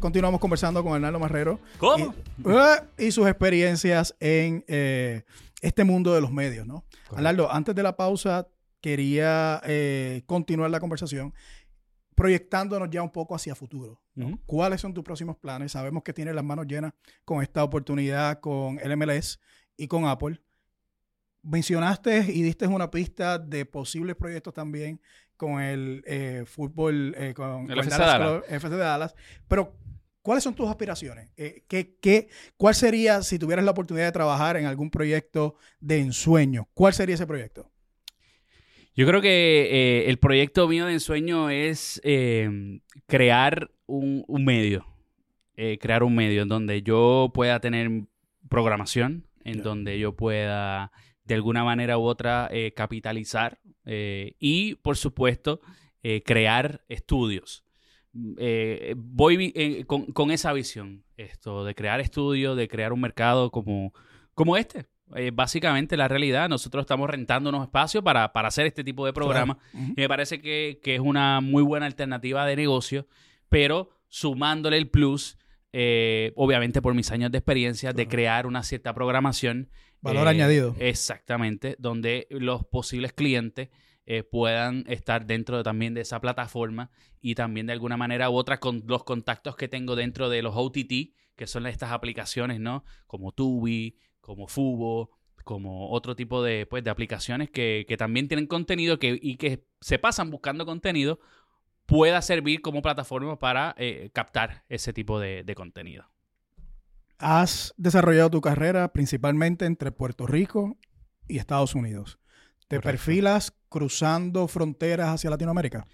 [0.00, 1.58] continuamos conversando con Hernando Marrero.
[1.78, 2.14] ¿Cómo?
[2.44, 5.22] Y, eh, y sus experiencias en eh,
[5.62, 6.84] este mundo de los medios, ¿no?
[7.10, 8.48] Arnaldo, antes de la pausa,
[8.82, 11.32] quería eh, continuar la conversación
[12.14, 14.02] proyectándonos ya un poco hacia futuro.
[14.44, 15.72] ¿Cuáles son tus próximos planes?
[15.72, 16.92] Sabemos que tienes las manos llenas
[17.24, 19.40] con esta oportunidad con el MLS
[19.78, 20.38] y con Apple.
[21.40, 25.00] Mencionaste y diste una pista de posibles proyectos también
[25.36, 28.42] con el eh, fútbol, eh, con, El FC Dallas Dallas.
[28.42, 29.14] Club- FC de Dallas.
[29.48, 29.76] Pero,
[30.22, 31.30] ¿cuáles son tus aspiraciones?
[31.36, 36.00] Eh, ¿qué, qué, cuál sería, si tuvieras la oportunidad de trabajar en algún proyecto de
[36.00, 37.70] ensueño, cuál sería ese proyecto?
[38.96, 42.00] Yo creo que eh, el proyecto mío de ensueño es
[43.06, 44.86] crear un, un medio.
[45.80, 47.88] Crear un medio en donde yo pueda tener
[48.48, 50.90] programación, en donde yo pueda
[51.24, 55.60] de alguna manera u otra eh, capitalizar eh, y, por supuesto,
[56.02, 57.64] eh, crear estudios.
[58.12, 58.34] Mm,
[58.96, 63.92] voy con, con esa visión, esto, de crear estudios, de crear un mercado como,
[64.34, 64.86] como este.
[65.32, 69.58] Básicamente la realidad, nosotros estamos rentando unos espacios para, para hacer este tipo de programas
[69.72, 73.06] y me parece que, que es una muy buena alternativa de negocio,
[73.48, 75.36] pero sumándole el plus,
[76.34, 79.68] obviamente por mis años de experiencia, de crear una cierta programación.
[80.04, 80.76] Valor eh, añadido.
[80.78, 83.70] Exactamente, donde los posibles clientes
[84.06, 86.90] eh, puedan estar dentro de- también de esa plataforma
[87.20, 90.54] y también de alguna manera u otra con los contactos que tengo dentro de los
[90.56, 92.84] OTT, que son estas aplicaciones, ¿no?
[93.06, 95.10] Como Tubi, como Fubo,
[95.44, 99.64] como otro tipo de, pues, de aplicaciones que, que también tienen contenido que, y que
[99.80, 101.18] se pasan buscando contenido,
[101.86, 106.06] pueda servir como plataforma para eh, captar ese tipo de, de contenido.
[107.26, 110.76] Has desarrollado tu carrera principalmente entre Puerto Rico
[111.26, 112.18] y Estados Unidos.
[112.68, 112.82] ¿Te Correcto.
[112.90, 115.86] perfilas cruzando fronteras hacia Latinoamérica?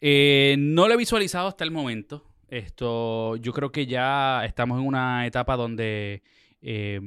[0.00, 2.30] Eh, no lo he visualizado hasta el momento.
[2.46, 6.22] Esto, yo creo que ya estamos en una etapa donde
[6.62, 7.00] eh,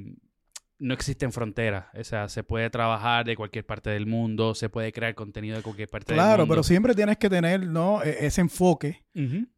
[0.80, 1.86] no existen fronteras.
[1.94, 5.62] O sea, se puede trabajar de cualquier parte del mundo, se puede crear contenido de
[5.64, 6.54] cualquier parte del Claro, mundo.
[6.54, 8.02] pero siempre tienes que tener ¿no?
[8.02, 9.04] E- ese enfoque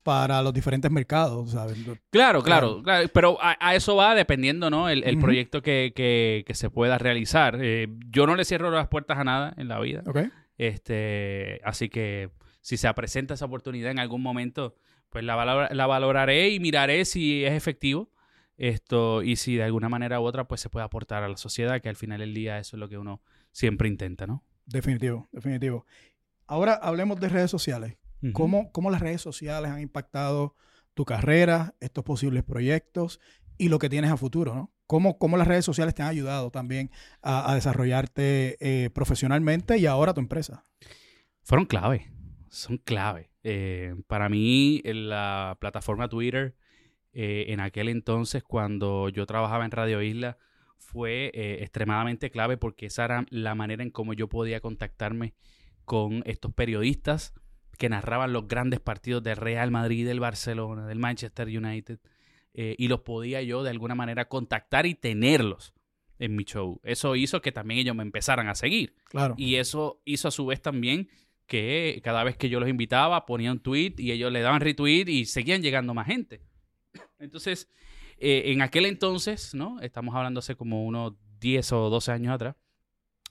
[0.02, 1.78] para los diferentes mercados, ¿sabes?
[2.10, 4.90] Claro, claro, claro, pero a, a eso va dependiendo, ¿no?
[4.90, 7.58] El, proyecto que, que- que se pueda realizar.
[7.62, 10.02] Eh, yo no le cierro las puertas a nada en la vida.
[10.08, 10.18] ¿Ok?
[10.58, 12.30] Este, así que
[12.62, 14.76] si se presenta esa oportunidad en algún momento,
[15.10, 18.10] pues la, valor- la valoraré y miraré si es efectivo.
[18.58, 21.82] Esto, y si de alguna manera u otra, pues se puede aportar a la sociedad,
[21.82, 24.44] que al final del día eso es lo que uno siempre intenta, ¿no?
[24.66, 25.86] Definitivo, definitivo.
[26.48, 27.98] Ahora hablemos de redes sociales.
[28.34, 30.56] ¿Cómo, ¿Cómo las redes sociales han impactado
[30.94, 33.20] tu carrera, estos posibles proyectos
[33.58, 34.72] y lo que tienes a futuro, ¿no?
[34.86, 39.88] ¿Cómo, cómo las redes sociales te han ayudado también a, a desarrollarte eh, profesionalmente y
[39.88, 40.66] ahora tu empresa?
[41.44, 42.12] Fueron clave,
[42.50, 43.32] son clave.
[43.44, 46.56] Eh, para mí, en la plataforma Twitter,
[47.14, 50.38] eh, en aquel entonces, cuando yo trabajaba en Radio Isla,
[50.78, 55.34] fue eh, extremadamente clave porque esa era la manera en cómo yo podía contactarme
[55.86, 57.34] con estos periodistas
[57.78, 62.00] que narraban los grandes partidos del Real Madrid, del Barcelona, del Manchester United,
[62.54, 65.74] eh, y los podía yo de alguna manera contactar y tenerlos
[66.20, 66.80] en mi show.
[66.84, 68.96] Eso hizo que también ellos me empezaran a seguir.
[69.06, 69.34] Claro.
[69.38, 71.10] Y eso hizo a su vez también
[71.48, 75.06] que cada vez que yo los invitaba ponía un tweet y ellos le daban retweet
[75.08, 76.42] y seguían llegando más gente.
[77.20, 77.70] Entonces,
[78.18, 79.80] eh, en aquel entonces, ¿no?
[79.82, 82.56] Estamos hablando hace como unos 10 o 12 años atrás,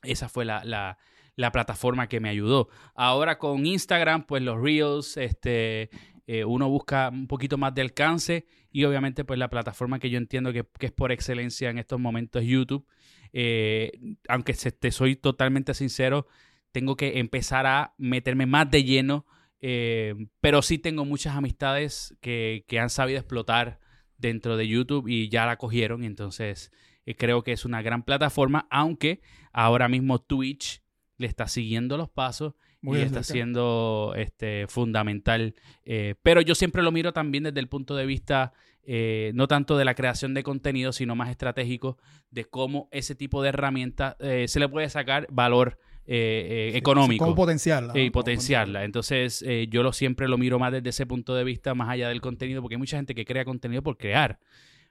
[0.03, 0.99] esa fue la, la,
[1.37, 2.69] la plataforma que me ayudó.
[2.95, 5.91] Ahora con Instagram, pues los Reels, este,
[6.27, 10.19] eh, uno busca un poquito más de alcance y obviamente pues la plataforma que yo
[10.19, 12.87] entiendo que, que es por excelencia en estos momentos es YouTube.
[13.33, 13.93] Eh,
[14.29, 16.27] aunque te soy totalmente sincero,
[16.73, 19.27] tengo que empezar a meterme más de lleno,
[19.61, 23.81] eh, pero sí tengo muchas amistades que, que, han sabido explotar
[24.19, 26.71] dentro de YouTube y ya la cogieron, entonces
[27.19, 29.21] creo que es una gran plataforma, aunque
[29.53, 30.83] ahora mismo Twitch
[31.17, 35.55] le está siguiendo los pasos y está siendo este, fundamental.
[35.85, 39.77] Eh, pero yo siempre lo miro también desde el punto de vista eh, no tanto
[39.77, 41.99] de la creación de contenido, sino más estratégico
[42.31, 45.79] de cómo ese tipo de herramienta eh, se le puede sacar valor
[46.11, 47.25] económico.
[47.25, 47.99] Cómo potenciarla.
[47.99, 48.85] Y potenciarla.
[48.85, 52.21] Entonces, yo lo siempre lo miro más desde ese punto de vista, más allá del
[52.21, 54.39] contenido, porque hay mucha gente que crea contenido por crear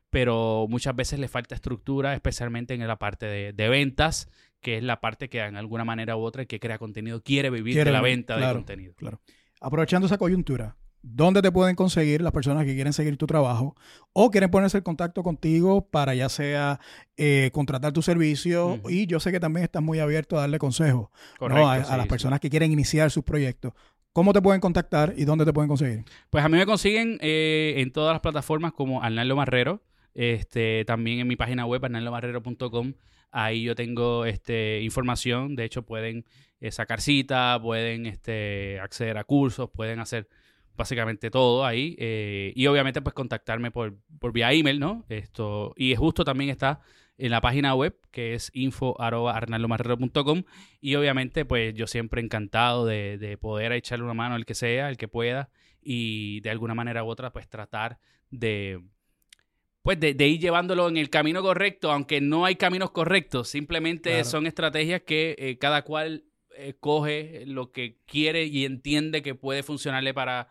[0.09, 4.29] pero muchas veces le falta estructura, especialmente en la parte de, ventas,
[4.61, 7.49] que es la parte que en alguna manera u otra el que crea contenido quiere
[7.49, 8.93] vivir de la venta de contenido.
[8.95, 9.21] Claro.
[9.61, 13.75] Aprovechando esa coyuntura, ¿dónde te pueden conseguir las personas que quieren seguir tu trabajo
[14.13, 16.79] o quieren ponerse en contacto contigo para ya sea
[17.17, 18.81] eh, contratar tu servicio?
[18.89, 21.09] Y yo sé que también estás muy abierto a darle consejos
[21.39, 23.73] a, las personas que quieren iniciar sus proyectos.
[24.13, 26.03] ¿Cómo te pueden contactar y dónde te pueden conseguir?
[26.29, 29.81] Pues a mí me consiguen eh, en todas las plataformas como Arnaldo Marrero.
[30.15, 32.93] Este, también en mi página web, arnaldomarrero.com,
[33.31, 35.55] ahí yo tengo este, información.
[35.55, 36.25] De hecho, pueden
[36.59, 40.27] eh, sacar cita, pueden este, acceder a cursos, pueden hacer
[40.79, 41.95] básicamente todo ahí.
[41.99, 45.05] Eh, y obviamente, pues contactarme por, por vía email, ¿no?
[45.09, 46.79] Esto, y justo también está
[47.17, 50.43] en la página web, que es info.arnaldomarrero.com.
[50.79, 54.87] Y obviamente, pues yo siempre encantado de, de poder echarle una mano al que sea,
[54.87, 55.49] al que pueda,
[55.81, 57.99] y de alguna manera u otra, pues tratar
[58.31, 58.81] de
[59.81, 64.45] pues de, ir llevándolo en el camino correcto, aunque no hay caminos correctos, simplemente son
[64.45, 70.13] estrategias que eh, cada cual eh, coge lo que quiere y entiende que puede funcionarle
[70.13, 70.49] para,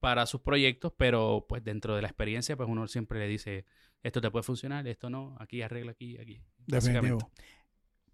[0.00, 3.64] para sus proyectos, pero pues dentro de la experiencia, pues uno siempre le dice,
[4.02, 6.42] esto te puede funcionar, esto no, aquí arregla aquí, aquí.
[6.66, 7.30] Definitivo.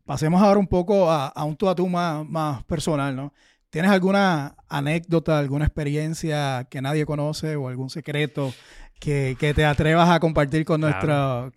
[0.05, 3.33] Pasemos ahora un poco a, a un tú a tú más, más personal, ¿no?
[3.71, 8.53] ¿Tienes alguna anécdota, alguna experiencia que nadie conoce o algún secreto
[9.01, 11.51] que, te atrevas a compartir con nuestra,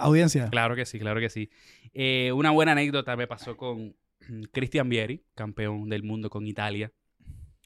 [0.00, 0.48] audiencia.
[0.50, 1.50] Claro que sí, claro que sí.
[1.94, 3.96] Eh, una buena anécdota me pasó con
[4.52, 6.92] Cristian Vieri, campeón del mundo con Italia,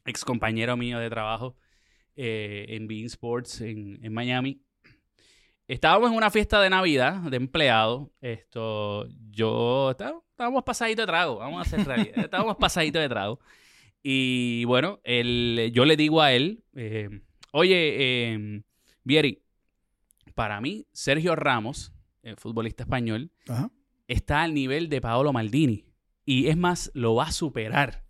[0.05, 1.57] ex compañero mío de trabajo
[2.17, 4.61] eh, en Bean Sports en, Miami.
[5.67, 8.09] Estábamos en una fiesta de Navidad de empleados.
[8.21, 12.19] Esto, yo, estábamos pasaditos de trago, vamos a hacer realidad.
[12.25, 13.41] estábamos pasaditos de trago.
[14.03, 17.09] Y bueno, yo le digo a él, eh,
[17.53, 18.63] oye, eh,
[19.05, 19.43] Vieri,
[20.35, 23.31] para mí, Sergio Ramos, el futbolista español,
[24.09, 25.87] está al nivel de Paolo Maldini.
[26.25, 28.05] Y es más, lo va a superar.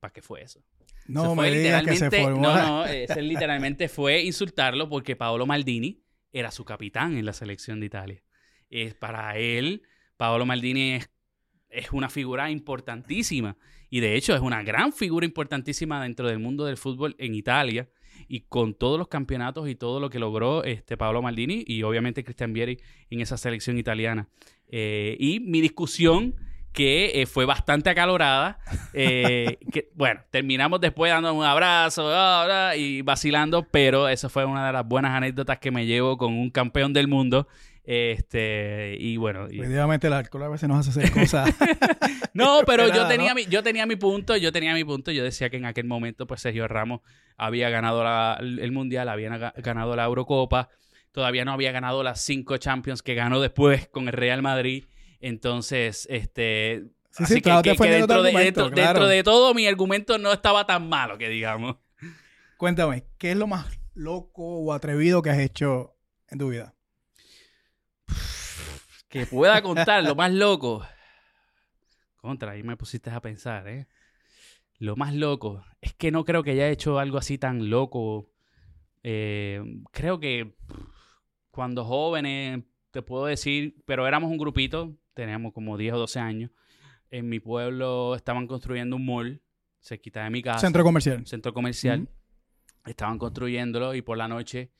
[0.00, 0.62] ¿Para qué fue eso?
[1.08, 2.42] No, me digas que se formó.
[2.42, 7.80] No, no, ese literalmente fue insultarlo porque Paolo Maldini era su capitán en la selección
[7.80, 8.22] de Italia.
[8.68, 9.82] Es para él,
[10.16, 11.10] Paolo Maldini es,
[11.70, 13.56] es una figura importantísima.
[13.88, 17.88] Y de hecho es una gran figura importantísima dentro del mundo del fútbol en Italia
[18.28, 22.24] y con todos los campeonatos y todo lo que logró este Paolo Maldini y obviamente
[22.24, 22.78] Cristian Vieri
[23.10, 24.28] en esa selección italiana.
[24.68, 26.34] Eh, y mi discusión
[26.76, 28.58] que eh, fue bastante acalorada.
[28.92, 32.12] Eh, que, bueno, terminamos después dando un abrazo
[32.76, 36.50] y vacilando, pero eso fue una de las buenas anécdotas que me llevo con un
[36.50, 37.48] campeón del mundo
[37.86, 39.46] este, y bueno.
[39.50, 39.60] Y...
[39.60, 41.54] el alcohol a veces nos hace hacer cosas.
[42.34, 45.12] no, pero yo tenía, Mi, yo tenía mi punto, yo tenía mi punto.
[45.12, 47.00] Yo decía que en aquel momento, pues Sergio Ramos
[47.38, 48.04] había ganado
[48.40, 50.68] el Mundial, había ganado la Eurocopa,
[51.12, 54.84] todavía no había ganado las cinco Champions que ganó después con el Real Madrid.
[55.26, 56.84] Entonces, este.
[57.16, 61.78] así que, dentro, de, todo, mi argumento no estaba tan malo, que digamos.
[62.56, 65.96] Cuéntame, ¿qué es lo más loco o atrevido que has hecho
[66.28, 66.76] en tu vida?
[69.08, 70.86] que pueda contar lo más loco.
[72.18, 73.88] Contra, ahí me pusiste a pensar, ¿eh?
[74.78, 75.64] Lo más loco.
[75.80, 78.30] Es que no creo que haya hecho algo así tan loco.
[79.02, 80.54] Eh, creo que
[81.50, 86.50] cuando jóvenes, te puedo decir, pero éramos un grupito, teníamos como 10 o 12 años.
[87.10, 89.42] En mi pueblo estaban construyendo un mall,
[89.80, 90.60] se quita de mi casa.
[90.60, 91.26] Centro comercial.
[91.26, 92.08] Centro comercial.
[92.84, 94.70] Estaban construyéndolo y por la noche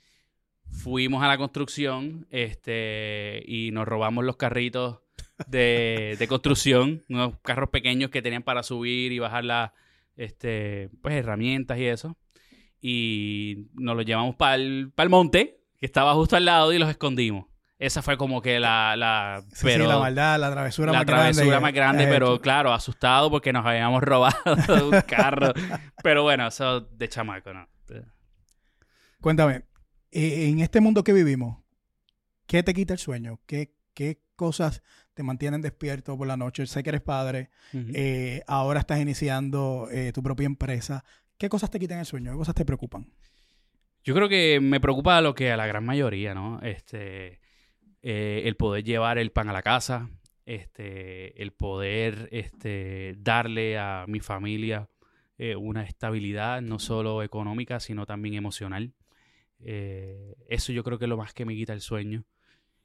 [0.70, 5.01] fuimos a la construcción este, y nos robamos los carritos
[5.49, 9.72] de, construcción, unos carros pequeños que tenían para subir y bajar las
[10.16, 12.16] este, pues, herramientas y eso.
[12.80, 17.47] Y nos los llevamos para el, monte, que estaba justo al lado y los escondimos.
[17.79, 18.97] Esa fue como que la...
[18.97, 21.22] la Sí, pero, sí, la maldad, la travesura la más grande.
[21.33, 24.35] travesura que- más grande, pero claro, asustado porque nos habíamos robado
[24.91, 25.53] un carro.
[26.03, 27.68] pero bueno, eso de chamaco, ¿no?
[29.20, 29.64] Cuéntame,
[30.11, 31.59] eh, en este mundo que vivimos,
[32.47, 33.41] ¿qué te quita el sueño?
[33.47, 34.83] ¿Qué, qué cosas
[35.14, 36.66] te mantienen despierto por la noche?
[36.66, 41.05] Sé que eres padre, eh, ahora estás iniciando eh, tu propia empresa.
[41.39, 42.31] ¿Qué cosas te quitan el sueño?
[42.33, 43.11] ¿Qué cosas te preocupan?
[44.05, 46.61] Yo creo que me preocupa lo que a la gran mayoría, ¿no?
[46.62, 47.41] Este,
[48.09, 50.09] eh, el poder llevar el pan a la casa,
[50.45, 54.89] este, el poder este, darle a mi familia
[55.39, 58.95] eh, una estabilidad, no solo económica, sino también emocional.
[59.59, 62.25] Eh, eso yo creo que es lo más que me quita el sueño.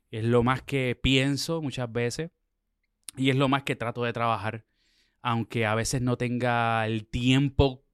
[0.09, 2.31] Es lo más que pienso muchas veces
[3.15, 4.65] y es lo más que trato de trabajar,
[5.21, 7.85] aunque a veces no tenga el tiempo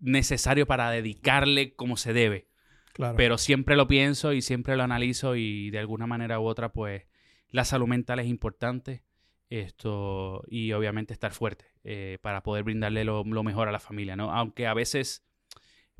[0.00, 2.48] necesario para dedicarle como se debe.
[2.96, 3.14] Claro.
[3.16, 7.04] Pero siempre lo pienso y siempre lo analizo y de alguna manera u otra, pues
[7.50, 9.02] la salud mental es importante.
[9.48, 14.16] Esto, y obviamente estar fuerte eh, para poder brindarle lo, lo mejor a la familia,
[14.16, 14.32] ¿no?
[14.32, 15.24] Aunque a veces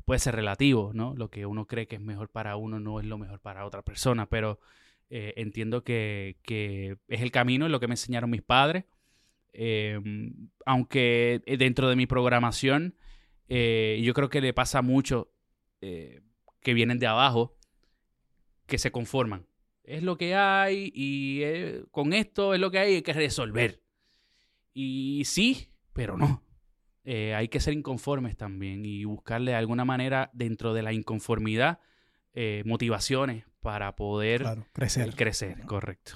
[0.03, 1.13] puede ser relativo, ¿no?
[1.15, 3.83] Lo que uno cree que es mejor para uno no es lo mejor para otra
[3.83, 4.59] persona, pero
[5.09, 8.83] eh, entiendo que, que es el camino, es lo que me enseñaron mis padres.
[9.53, 9.99] Eh,
[10.65, 12.95] aunque dentro de mi programación,
[13.49, 15.31] eh, yo creo que le pasa mucho
[15.81, 16.21] eh,
[16.61, 17.55] que vienen de abajo,
[18.65, 19.45] que se conforman.
[19.83, 23.81] Es lo que hay y eh, con esto es lo que hay, hay que resolver.
[24.73, 26.43] Y sí, pero no.
[27.03, 31.79] Eh, hay que ser inconformes también y buscarle de alguna manera dentro de la inconformidad
[32.33, 35.15] eh, motivaciones para poder Claro, crecer.
[35.15, 36.13] crecer, correcto.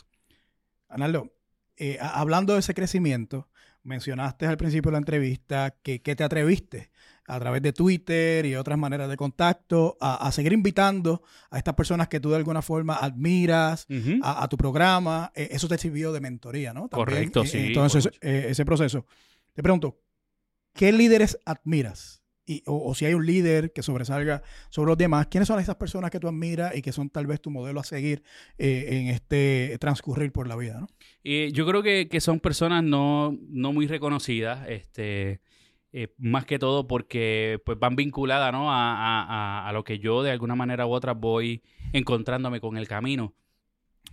[0.89, 1.33] Arnaldo,
[1.77, 3.49] eh, a- hablando de ese crecimiento,
[3.83, 6.90] mencionaste al principio de la entrevista que, que te atreviste
[7.31, 11.75] a través de Twitter y otras maneras de contacto a, a seguir invitando a estas
[11.75, 13.87] personas que tú de alguna forma admiras
[14.21, 15.31] a, a tu programa.
[15.33, 16.89] Eh, eso te sirvió de mentoría, ¿no?
[16.89, 19.05] Correcto, eh, sí, Entonces, eh, ese proceso.
[19.53, 19.97] Te pregunto,
[20.73, 22.21] ¿qué líderes admiras?
[22.45, 25.75] Y, o, o si hay un líder que sobresalga sobre los demás, ¿quiénes son esas
[25.75, 28.23] personas que tú admiras y que son tal vez tu modelo a seguir
[28.57, 30.87] eh, en este transcurrir por la vida, ¿no?
[31.23, 35.39] Eh, yo creo que, que son personas no, no muy reconocidas, este,
[35.93, 38.71] eh, más que todo porque pues, van vinculadas ¿no?
[38.71, 41.63] a, a- a- lo que yo de alguna manera u otra voy
[41.93, 43.33] encontrándome con el camino.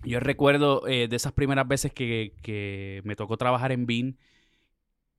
[0.05, 4.19] Yo recuerdo eh, de esas primeras veces que, que me tocó trabajar en BIN,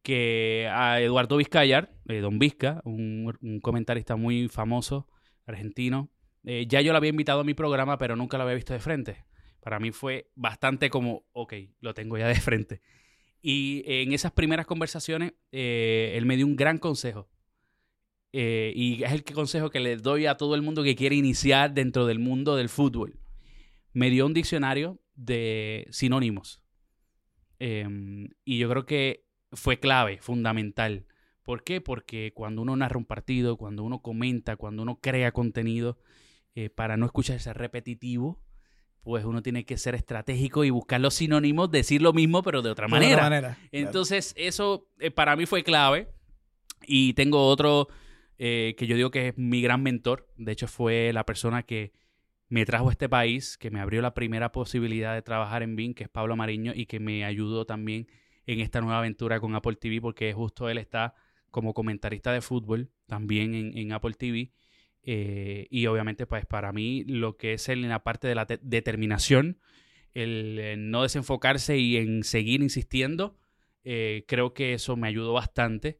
[0.01, 5.07] que a Eduardo Vizcayar, eh, Don Vizca, un, un comentarista muy famoso,
[5.45, 6.09] argentino,
[6.45, 8.79] eh, ya yo lo había invitado a mi programa, pero nunca lo había visto de
[8.79, 9.25] frente.
[9.59, 12.81] Para mí fue bastante como, ok, lo tengo ya de frente.
[13.41, 17.29] Y en esas primeras conversaciones, eh, él me dio un gran consejo.
[18.31, 21.73] Eh, y es el consejo que le doy a todo el mundo que quiere iniciar
[21.73, 23.19] dentro del mundo del fútbol.
[23.93, 26.61] Me dio un diccionario de sinónimos.
[27.59, 31.05] Em, y yo creo que fue clave, fundamental.
[31.43, 31.81] ¿Por qué?
[31.81, 35.97] Porque cuando uno narra un partido, cuando uno comenta, cuando uno crea contenido,
[36.55, 38.41] eh, para no escucharse repetitivo,
[39.01, 42.69] pues uno tiene que ser estratégico y buscar los sinónimos, decir lo mismo, pero de
[42.69, 43.13] otra De manera.
[43.13, 43.55] otra manera.
[43.55, 43.69] claro.
[43.71, 46.09] Entonces, eso eh, para mí fue clave.
[46.85, 47.87] Y tengo otro
[48.37, 50.27] eh, que yo digo que es mi gran mentor.
[50.37, 51.91] De hecho, fue la persona que
[52.47, 55.93] me trajo a este país, que me abrió la primera posibilidad de trabajar en BIN,
[55.93, 58.07] que es Pablo Mariño, y que me ayudó también
[58.47, 61.13] en esta nueva aventura con Apple TV, porque justo él está
[61.51, 64.51] como comentarista de fútbol también en, en Apple TV.
[65.03, 68.59] Eh, y obviamente, pues para mí, lo que es en la parte de la te-
[68.61, 69.59] determinación,
[70.13, 73.37] el eh, no desenfocarse y en seguir insistiendo,
[73.83, 75.99] eh, creo que eso me ayudó bastante,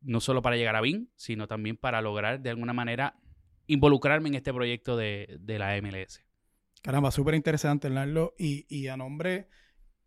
[0.00, 3.16] no solo para llegar a BIN, sino también para lograr de alguna manera
[3.66, 6.24] involucrarme en este proyecto de, de la MLS.
[6.82, 8.34] Caramba, súper interesante, Narlo.
[8.38, 9.48] Y, y a nombre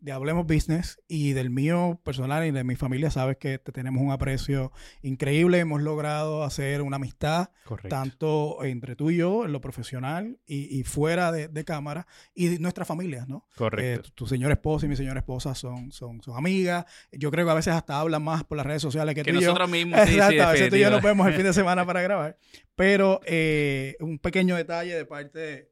[0.02, 4.02] de Hablemos Business y del mío personal y de mi familia, sabes que te tenemos
[4.04, 4.72] un aprecio
[5.04, 5.60] increíble.
[5.60, 7.90] Hemos logrado hacer una amistad, Correcto.
[7.90, 12.48] tanto entre tú y yo, en lo profesional y, y fuera de, de cámara, y
[12.48, 13.46] de nuestras familias, ¿no?
[13.52, 14.02] Eh, Correcto.
[14.10, 16.86] tu, tu señora esposa y mi señora esposa son, son, son amigas.
[17.12, 19.38] Yo creo que a veces hasta hablan más por las redes sociales que, que tú
[19.38, 19.48] y yo.
[19.50, 21.54] nosotros mismos, sí, sí, Exacto, a veces tú y yo nos vemos el fin de
[21.54, 22.38] semana para grabar.
[22.76, 25.70] Pero eh, un pequeño detalle de parte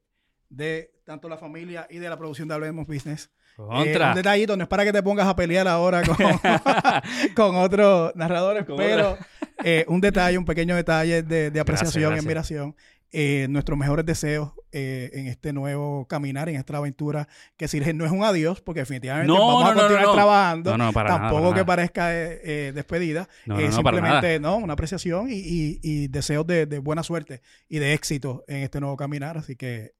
[0.48, 3.30] de tanto la familia y de la producción de Hablemos Business.
[3.58, 4.08] Eh, Contra.
[4.10, 6.16] un detallito, no es para que te pongas a pelear ahora con,
[7.34, 9.16] con otros narradores, Con pero
[9.64, 12.74] eh, un detalle, un pequeño detalle de, de apreciación y admiración.
[13.12, 17.26] eh, nuestros mejores deseos eh, en este nuevo caminar, en esta aventura,
[17.56, 20.12] que si no es un adiós, porque definitivamente No, vamos no, a continuar no.
[20.14, 20.78] trabajando.
[20.78, 21.66] No, no, para nada, Tampoco para que nada.
[21.66, 23.28] parezca eh, eh, despedida.
[23.46, 27.78] No, Eh, simplemente no, una apreciación y, y- y deseos de, de buena suerte y
[27.80, 29.36] de éxito en este nuevo caminar.
[29.36, 29.92] Así que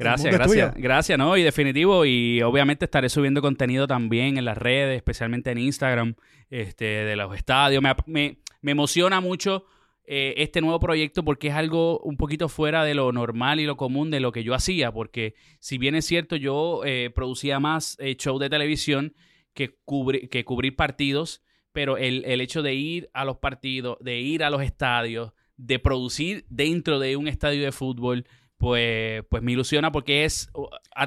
[0.00, 0.74] Gracias, gracias.
[0.82, 1.36] Gracias, ¿no?
[1.36, 6.14] Y definitivo, y obviamente estaré subiendo contenido también en las redes, especialmente en Instagram,
[6.50, 7.82] este, de los estadios.
[7.82, 9.64] Me, me- me emociona mucho
[10.04, 13.76] eh, este nuevo proyecto porque es algo un poquito fuera de lo normal y lo
[13.76, 17.96] común de lo que yo hacía, porque si bien es cierto, yo eh, producía más
[18.00, 19.14] eh, show de televisión
[19.54, 21.42] que, cubri- que cubrir partidos,
[21.72, 25.78] pero el, el hecho de ir a los partidos, de ir a los estadios, de
[25.78, 28.26] producir dentro de un estadio de fútbol,
[28.60, 30.50] pues, pues me ilusiona porque es,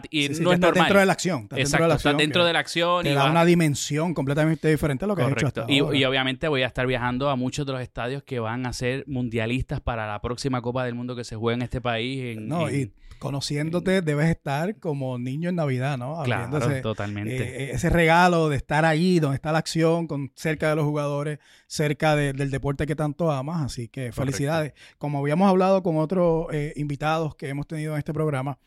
[0.10, 0.86] y Sí, sí, no es normal.
[0.86, 1.48] dentro de la acción.
[1.56, 4.14] Exacto, dentro de la acción, dentro que de la acción te y da una dimensión
[4.16, 5.62] completamente diferente a lo que has hecho Correcto.
[5.62, 5.98] hasta Y, ahora.
[5.98, 9.04] y obviamente voy a estar viajando a muchos de los estadios que van a ser
[9.08, 12.38] mundialistas para la próxima Copa del Mundo que se juega en este país.
[12.38, 12.92] En, No, en- y
[13.24, 16.22] conociéndote debes estar como niño en Navidad, ¿no?
[16.24, 17.36] claro, Abriéndose, totalmente.
[17.66, 21.40] eh, ese regalo de estar ahí donde está la acción, con, cerca de los jugadores,
[21.68, 23.62] cerca de- del deporte que tanto amas.
[23.64, 24.74] Así que felicidades.
[24.98, 28.60] Como habíamos hablado con otros eh, invitados que hemos tenido en este programa,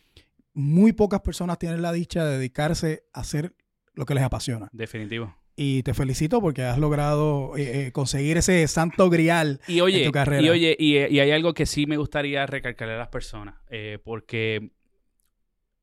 [0.54, 3.54] muy pocas personas tienen la dicha de dedicarse a hacer
[3.94, 4.68] lo que les apasiona.
[4.72, 5.34] Definitivo.
[5.58, 9.60] Y te felicito porque has logrado eh, eh, conseguir ese santo grial.
[9.66, 10.42] Y oye, tu carrera.
[10.42, 13.98] y oye, y, y hay algo que sí me gustaría recalcarle a las personas, eh,
[14.04, 14.70] porque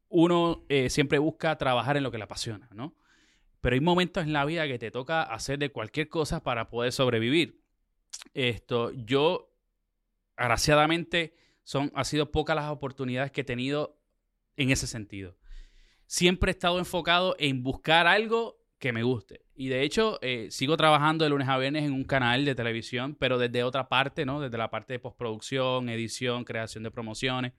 [0.10, 2.96] uno eh, siempre busca trabajar en lo que le apasiona, ¿no?
[3.62, 6.92] Pero hay momentos en la vida que te toca hacer de cualquier cosa para poder
[6.92, 7.64] sobrevivir.
[8.36, 9.52] Esto, yo,
[10.36, 13.98] agraciadamente, son, ha sido pocas las oportunidades que he tenido
[14.56, 15.36] en ese sentido.
[16.06, 19.46] Siempre he estado enfocado en buscar algo que me guste.
[19.56, 23.16] Y de hecho, eh, sigo trabajando de lunes a viernes en un canal de televisión,
[23.18, 24.42] pero desde otra parte, ¿no?
[24.42, 27.54] Desde la parte de postproducción, edición, creación de promociones,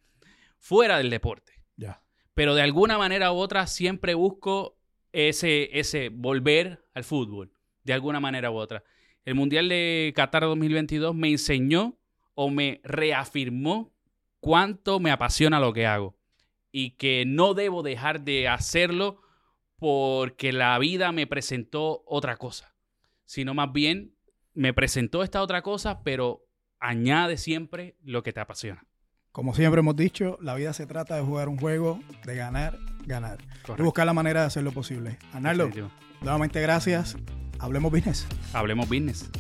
[0.59, 1.63] fuera del deporte.
[1.77, 2.03] Ya.
[2.35, 4.77] Pero de alguna manera u otra siempre busco
[5.13, 7.55] ese, ese volver al fútbol,
[7.85, 8.85] de alguna manera u otra.
[9.25, 11.99] El Mundial de Qatar 2022 me enseñó
[12.35, 13.95] o me reafirmó
[14.41, 16.19] cuánto me apasiona lo que hago
[16.71, 19.24] y que no debo dejar de hacerlo
[19.85, 22.73] porque la vida me presentó otra cosa,
[23.27, 24.15] sino más bien
[24.55, 26.47] me presentó esta otra cosa, pero
[26.81, 28.87] añade siempre lo que te apasiona.
[29.31, 33.41] Como siempre hemos dicho, la vida se trata de jugar un juego, de ganar, ganar.
[33.77, 35.19] Y buscar la manera de hacerlo posible.
[35.35, 35.93] Arnaldo, Definitivo.
[36.23, 37.19] nuevamente gracias.
[37.59, 38.27] Hablemos business.
[38.55, 39.31] Hablemos business.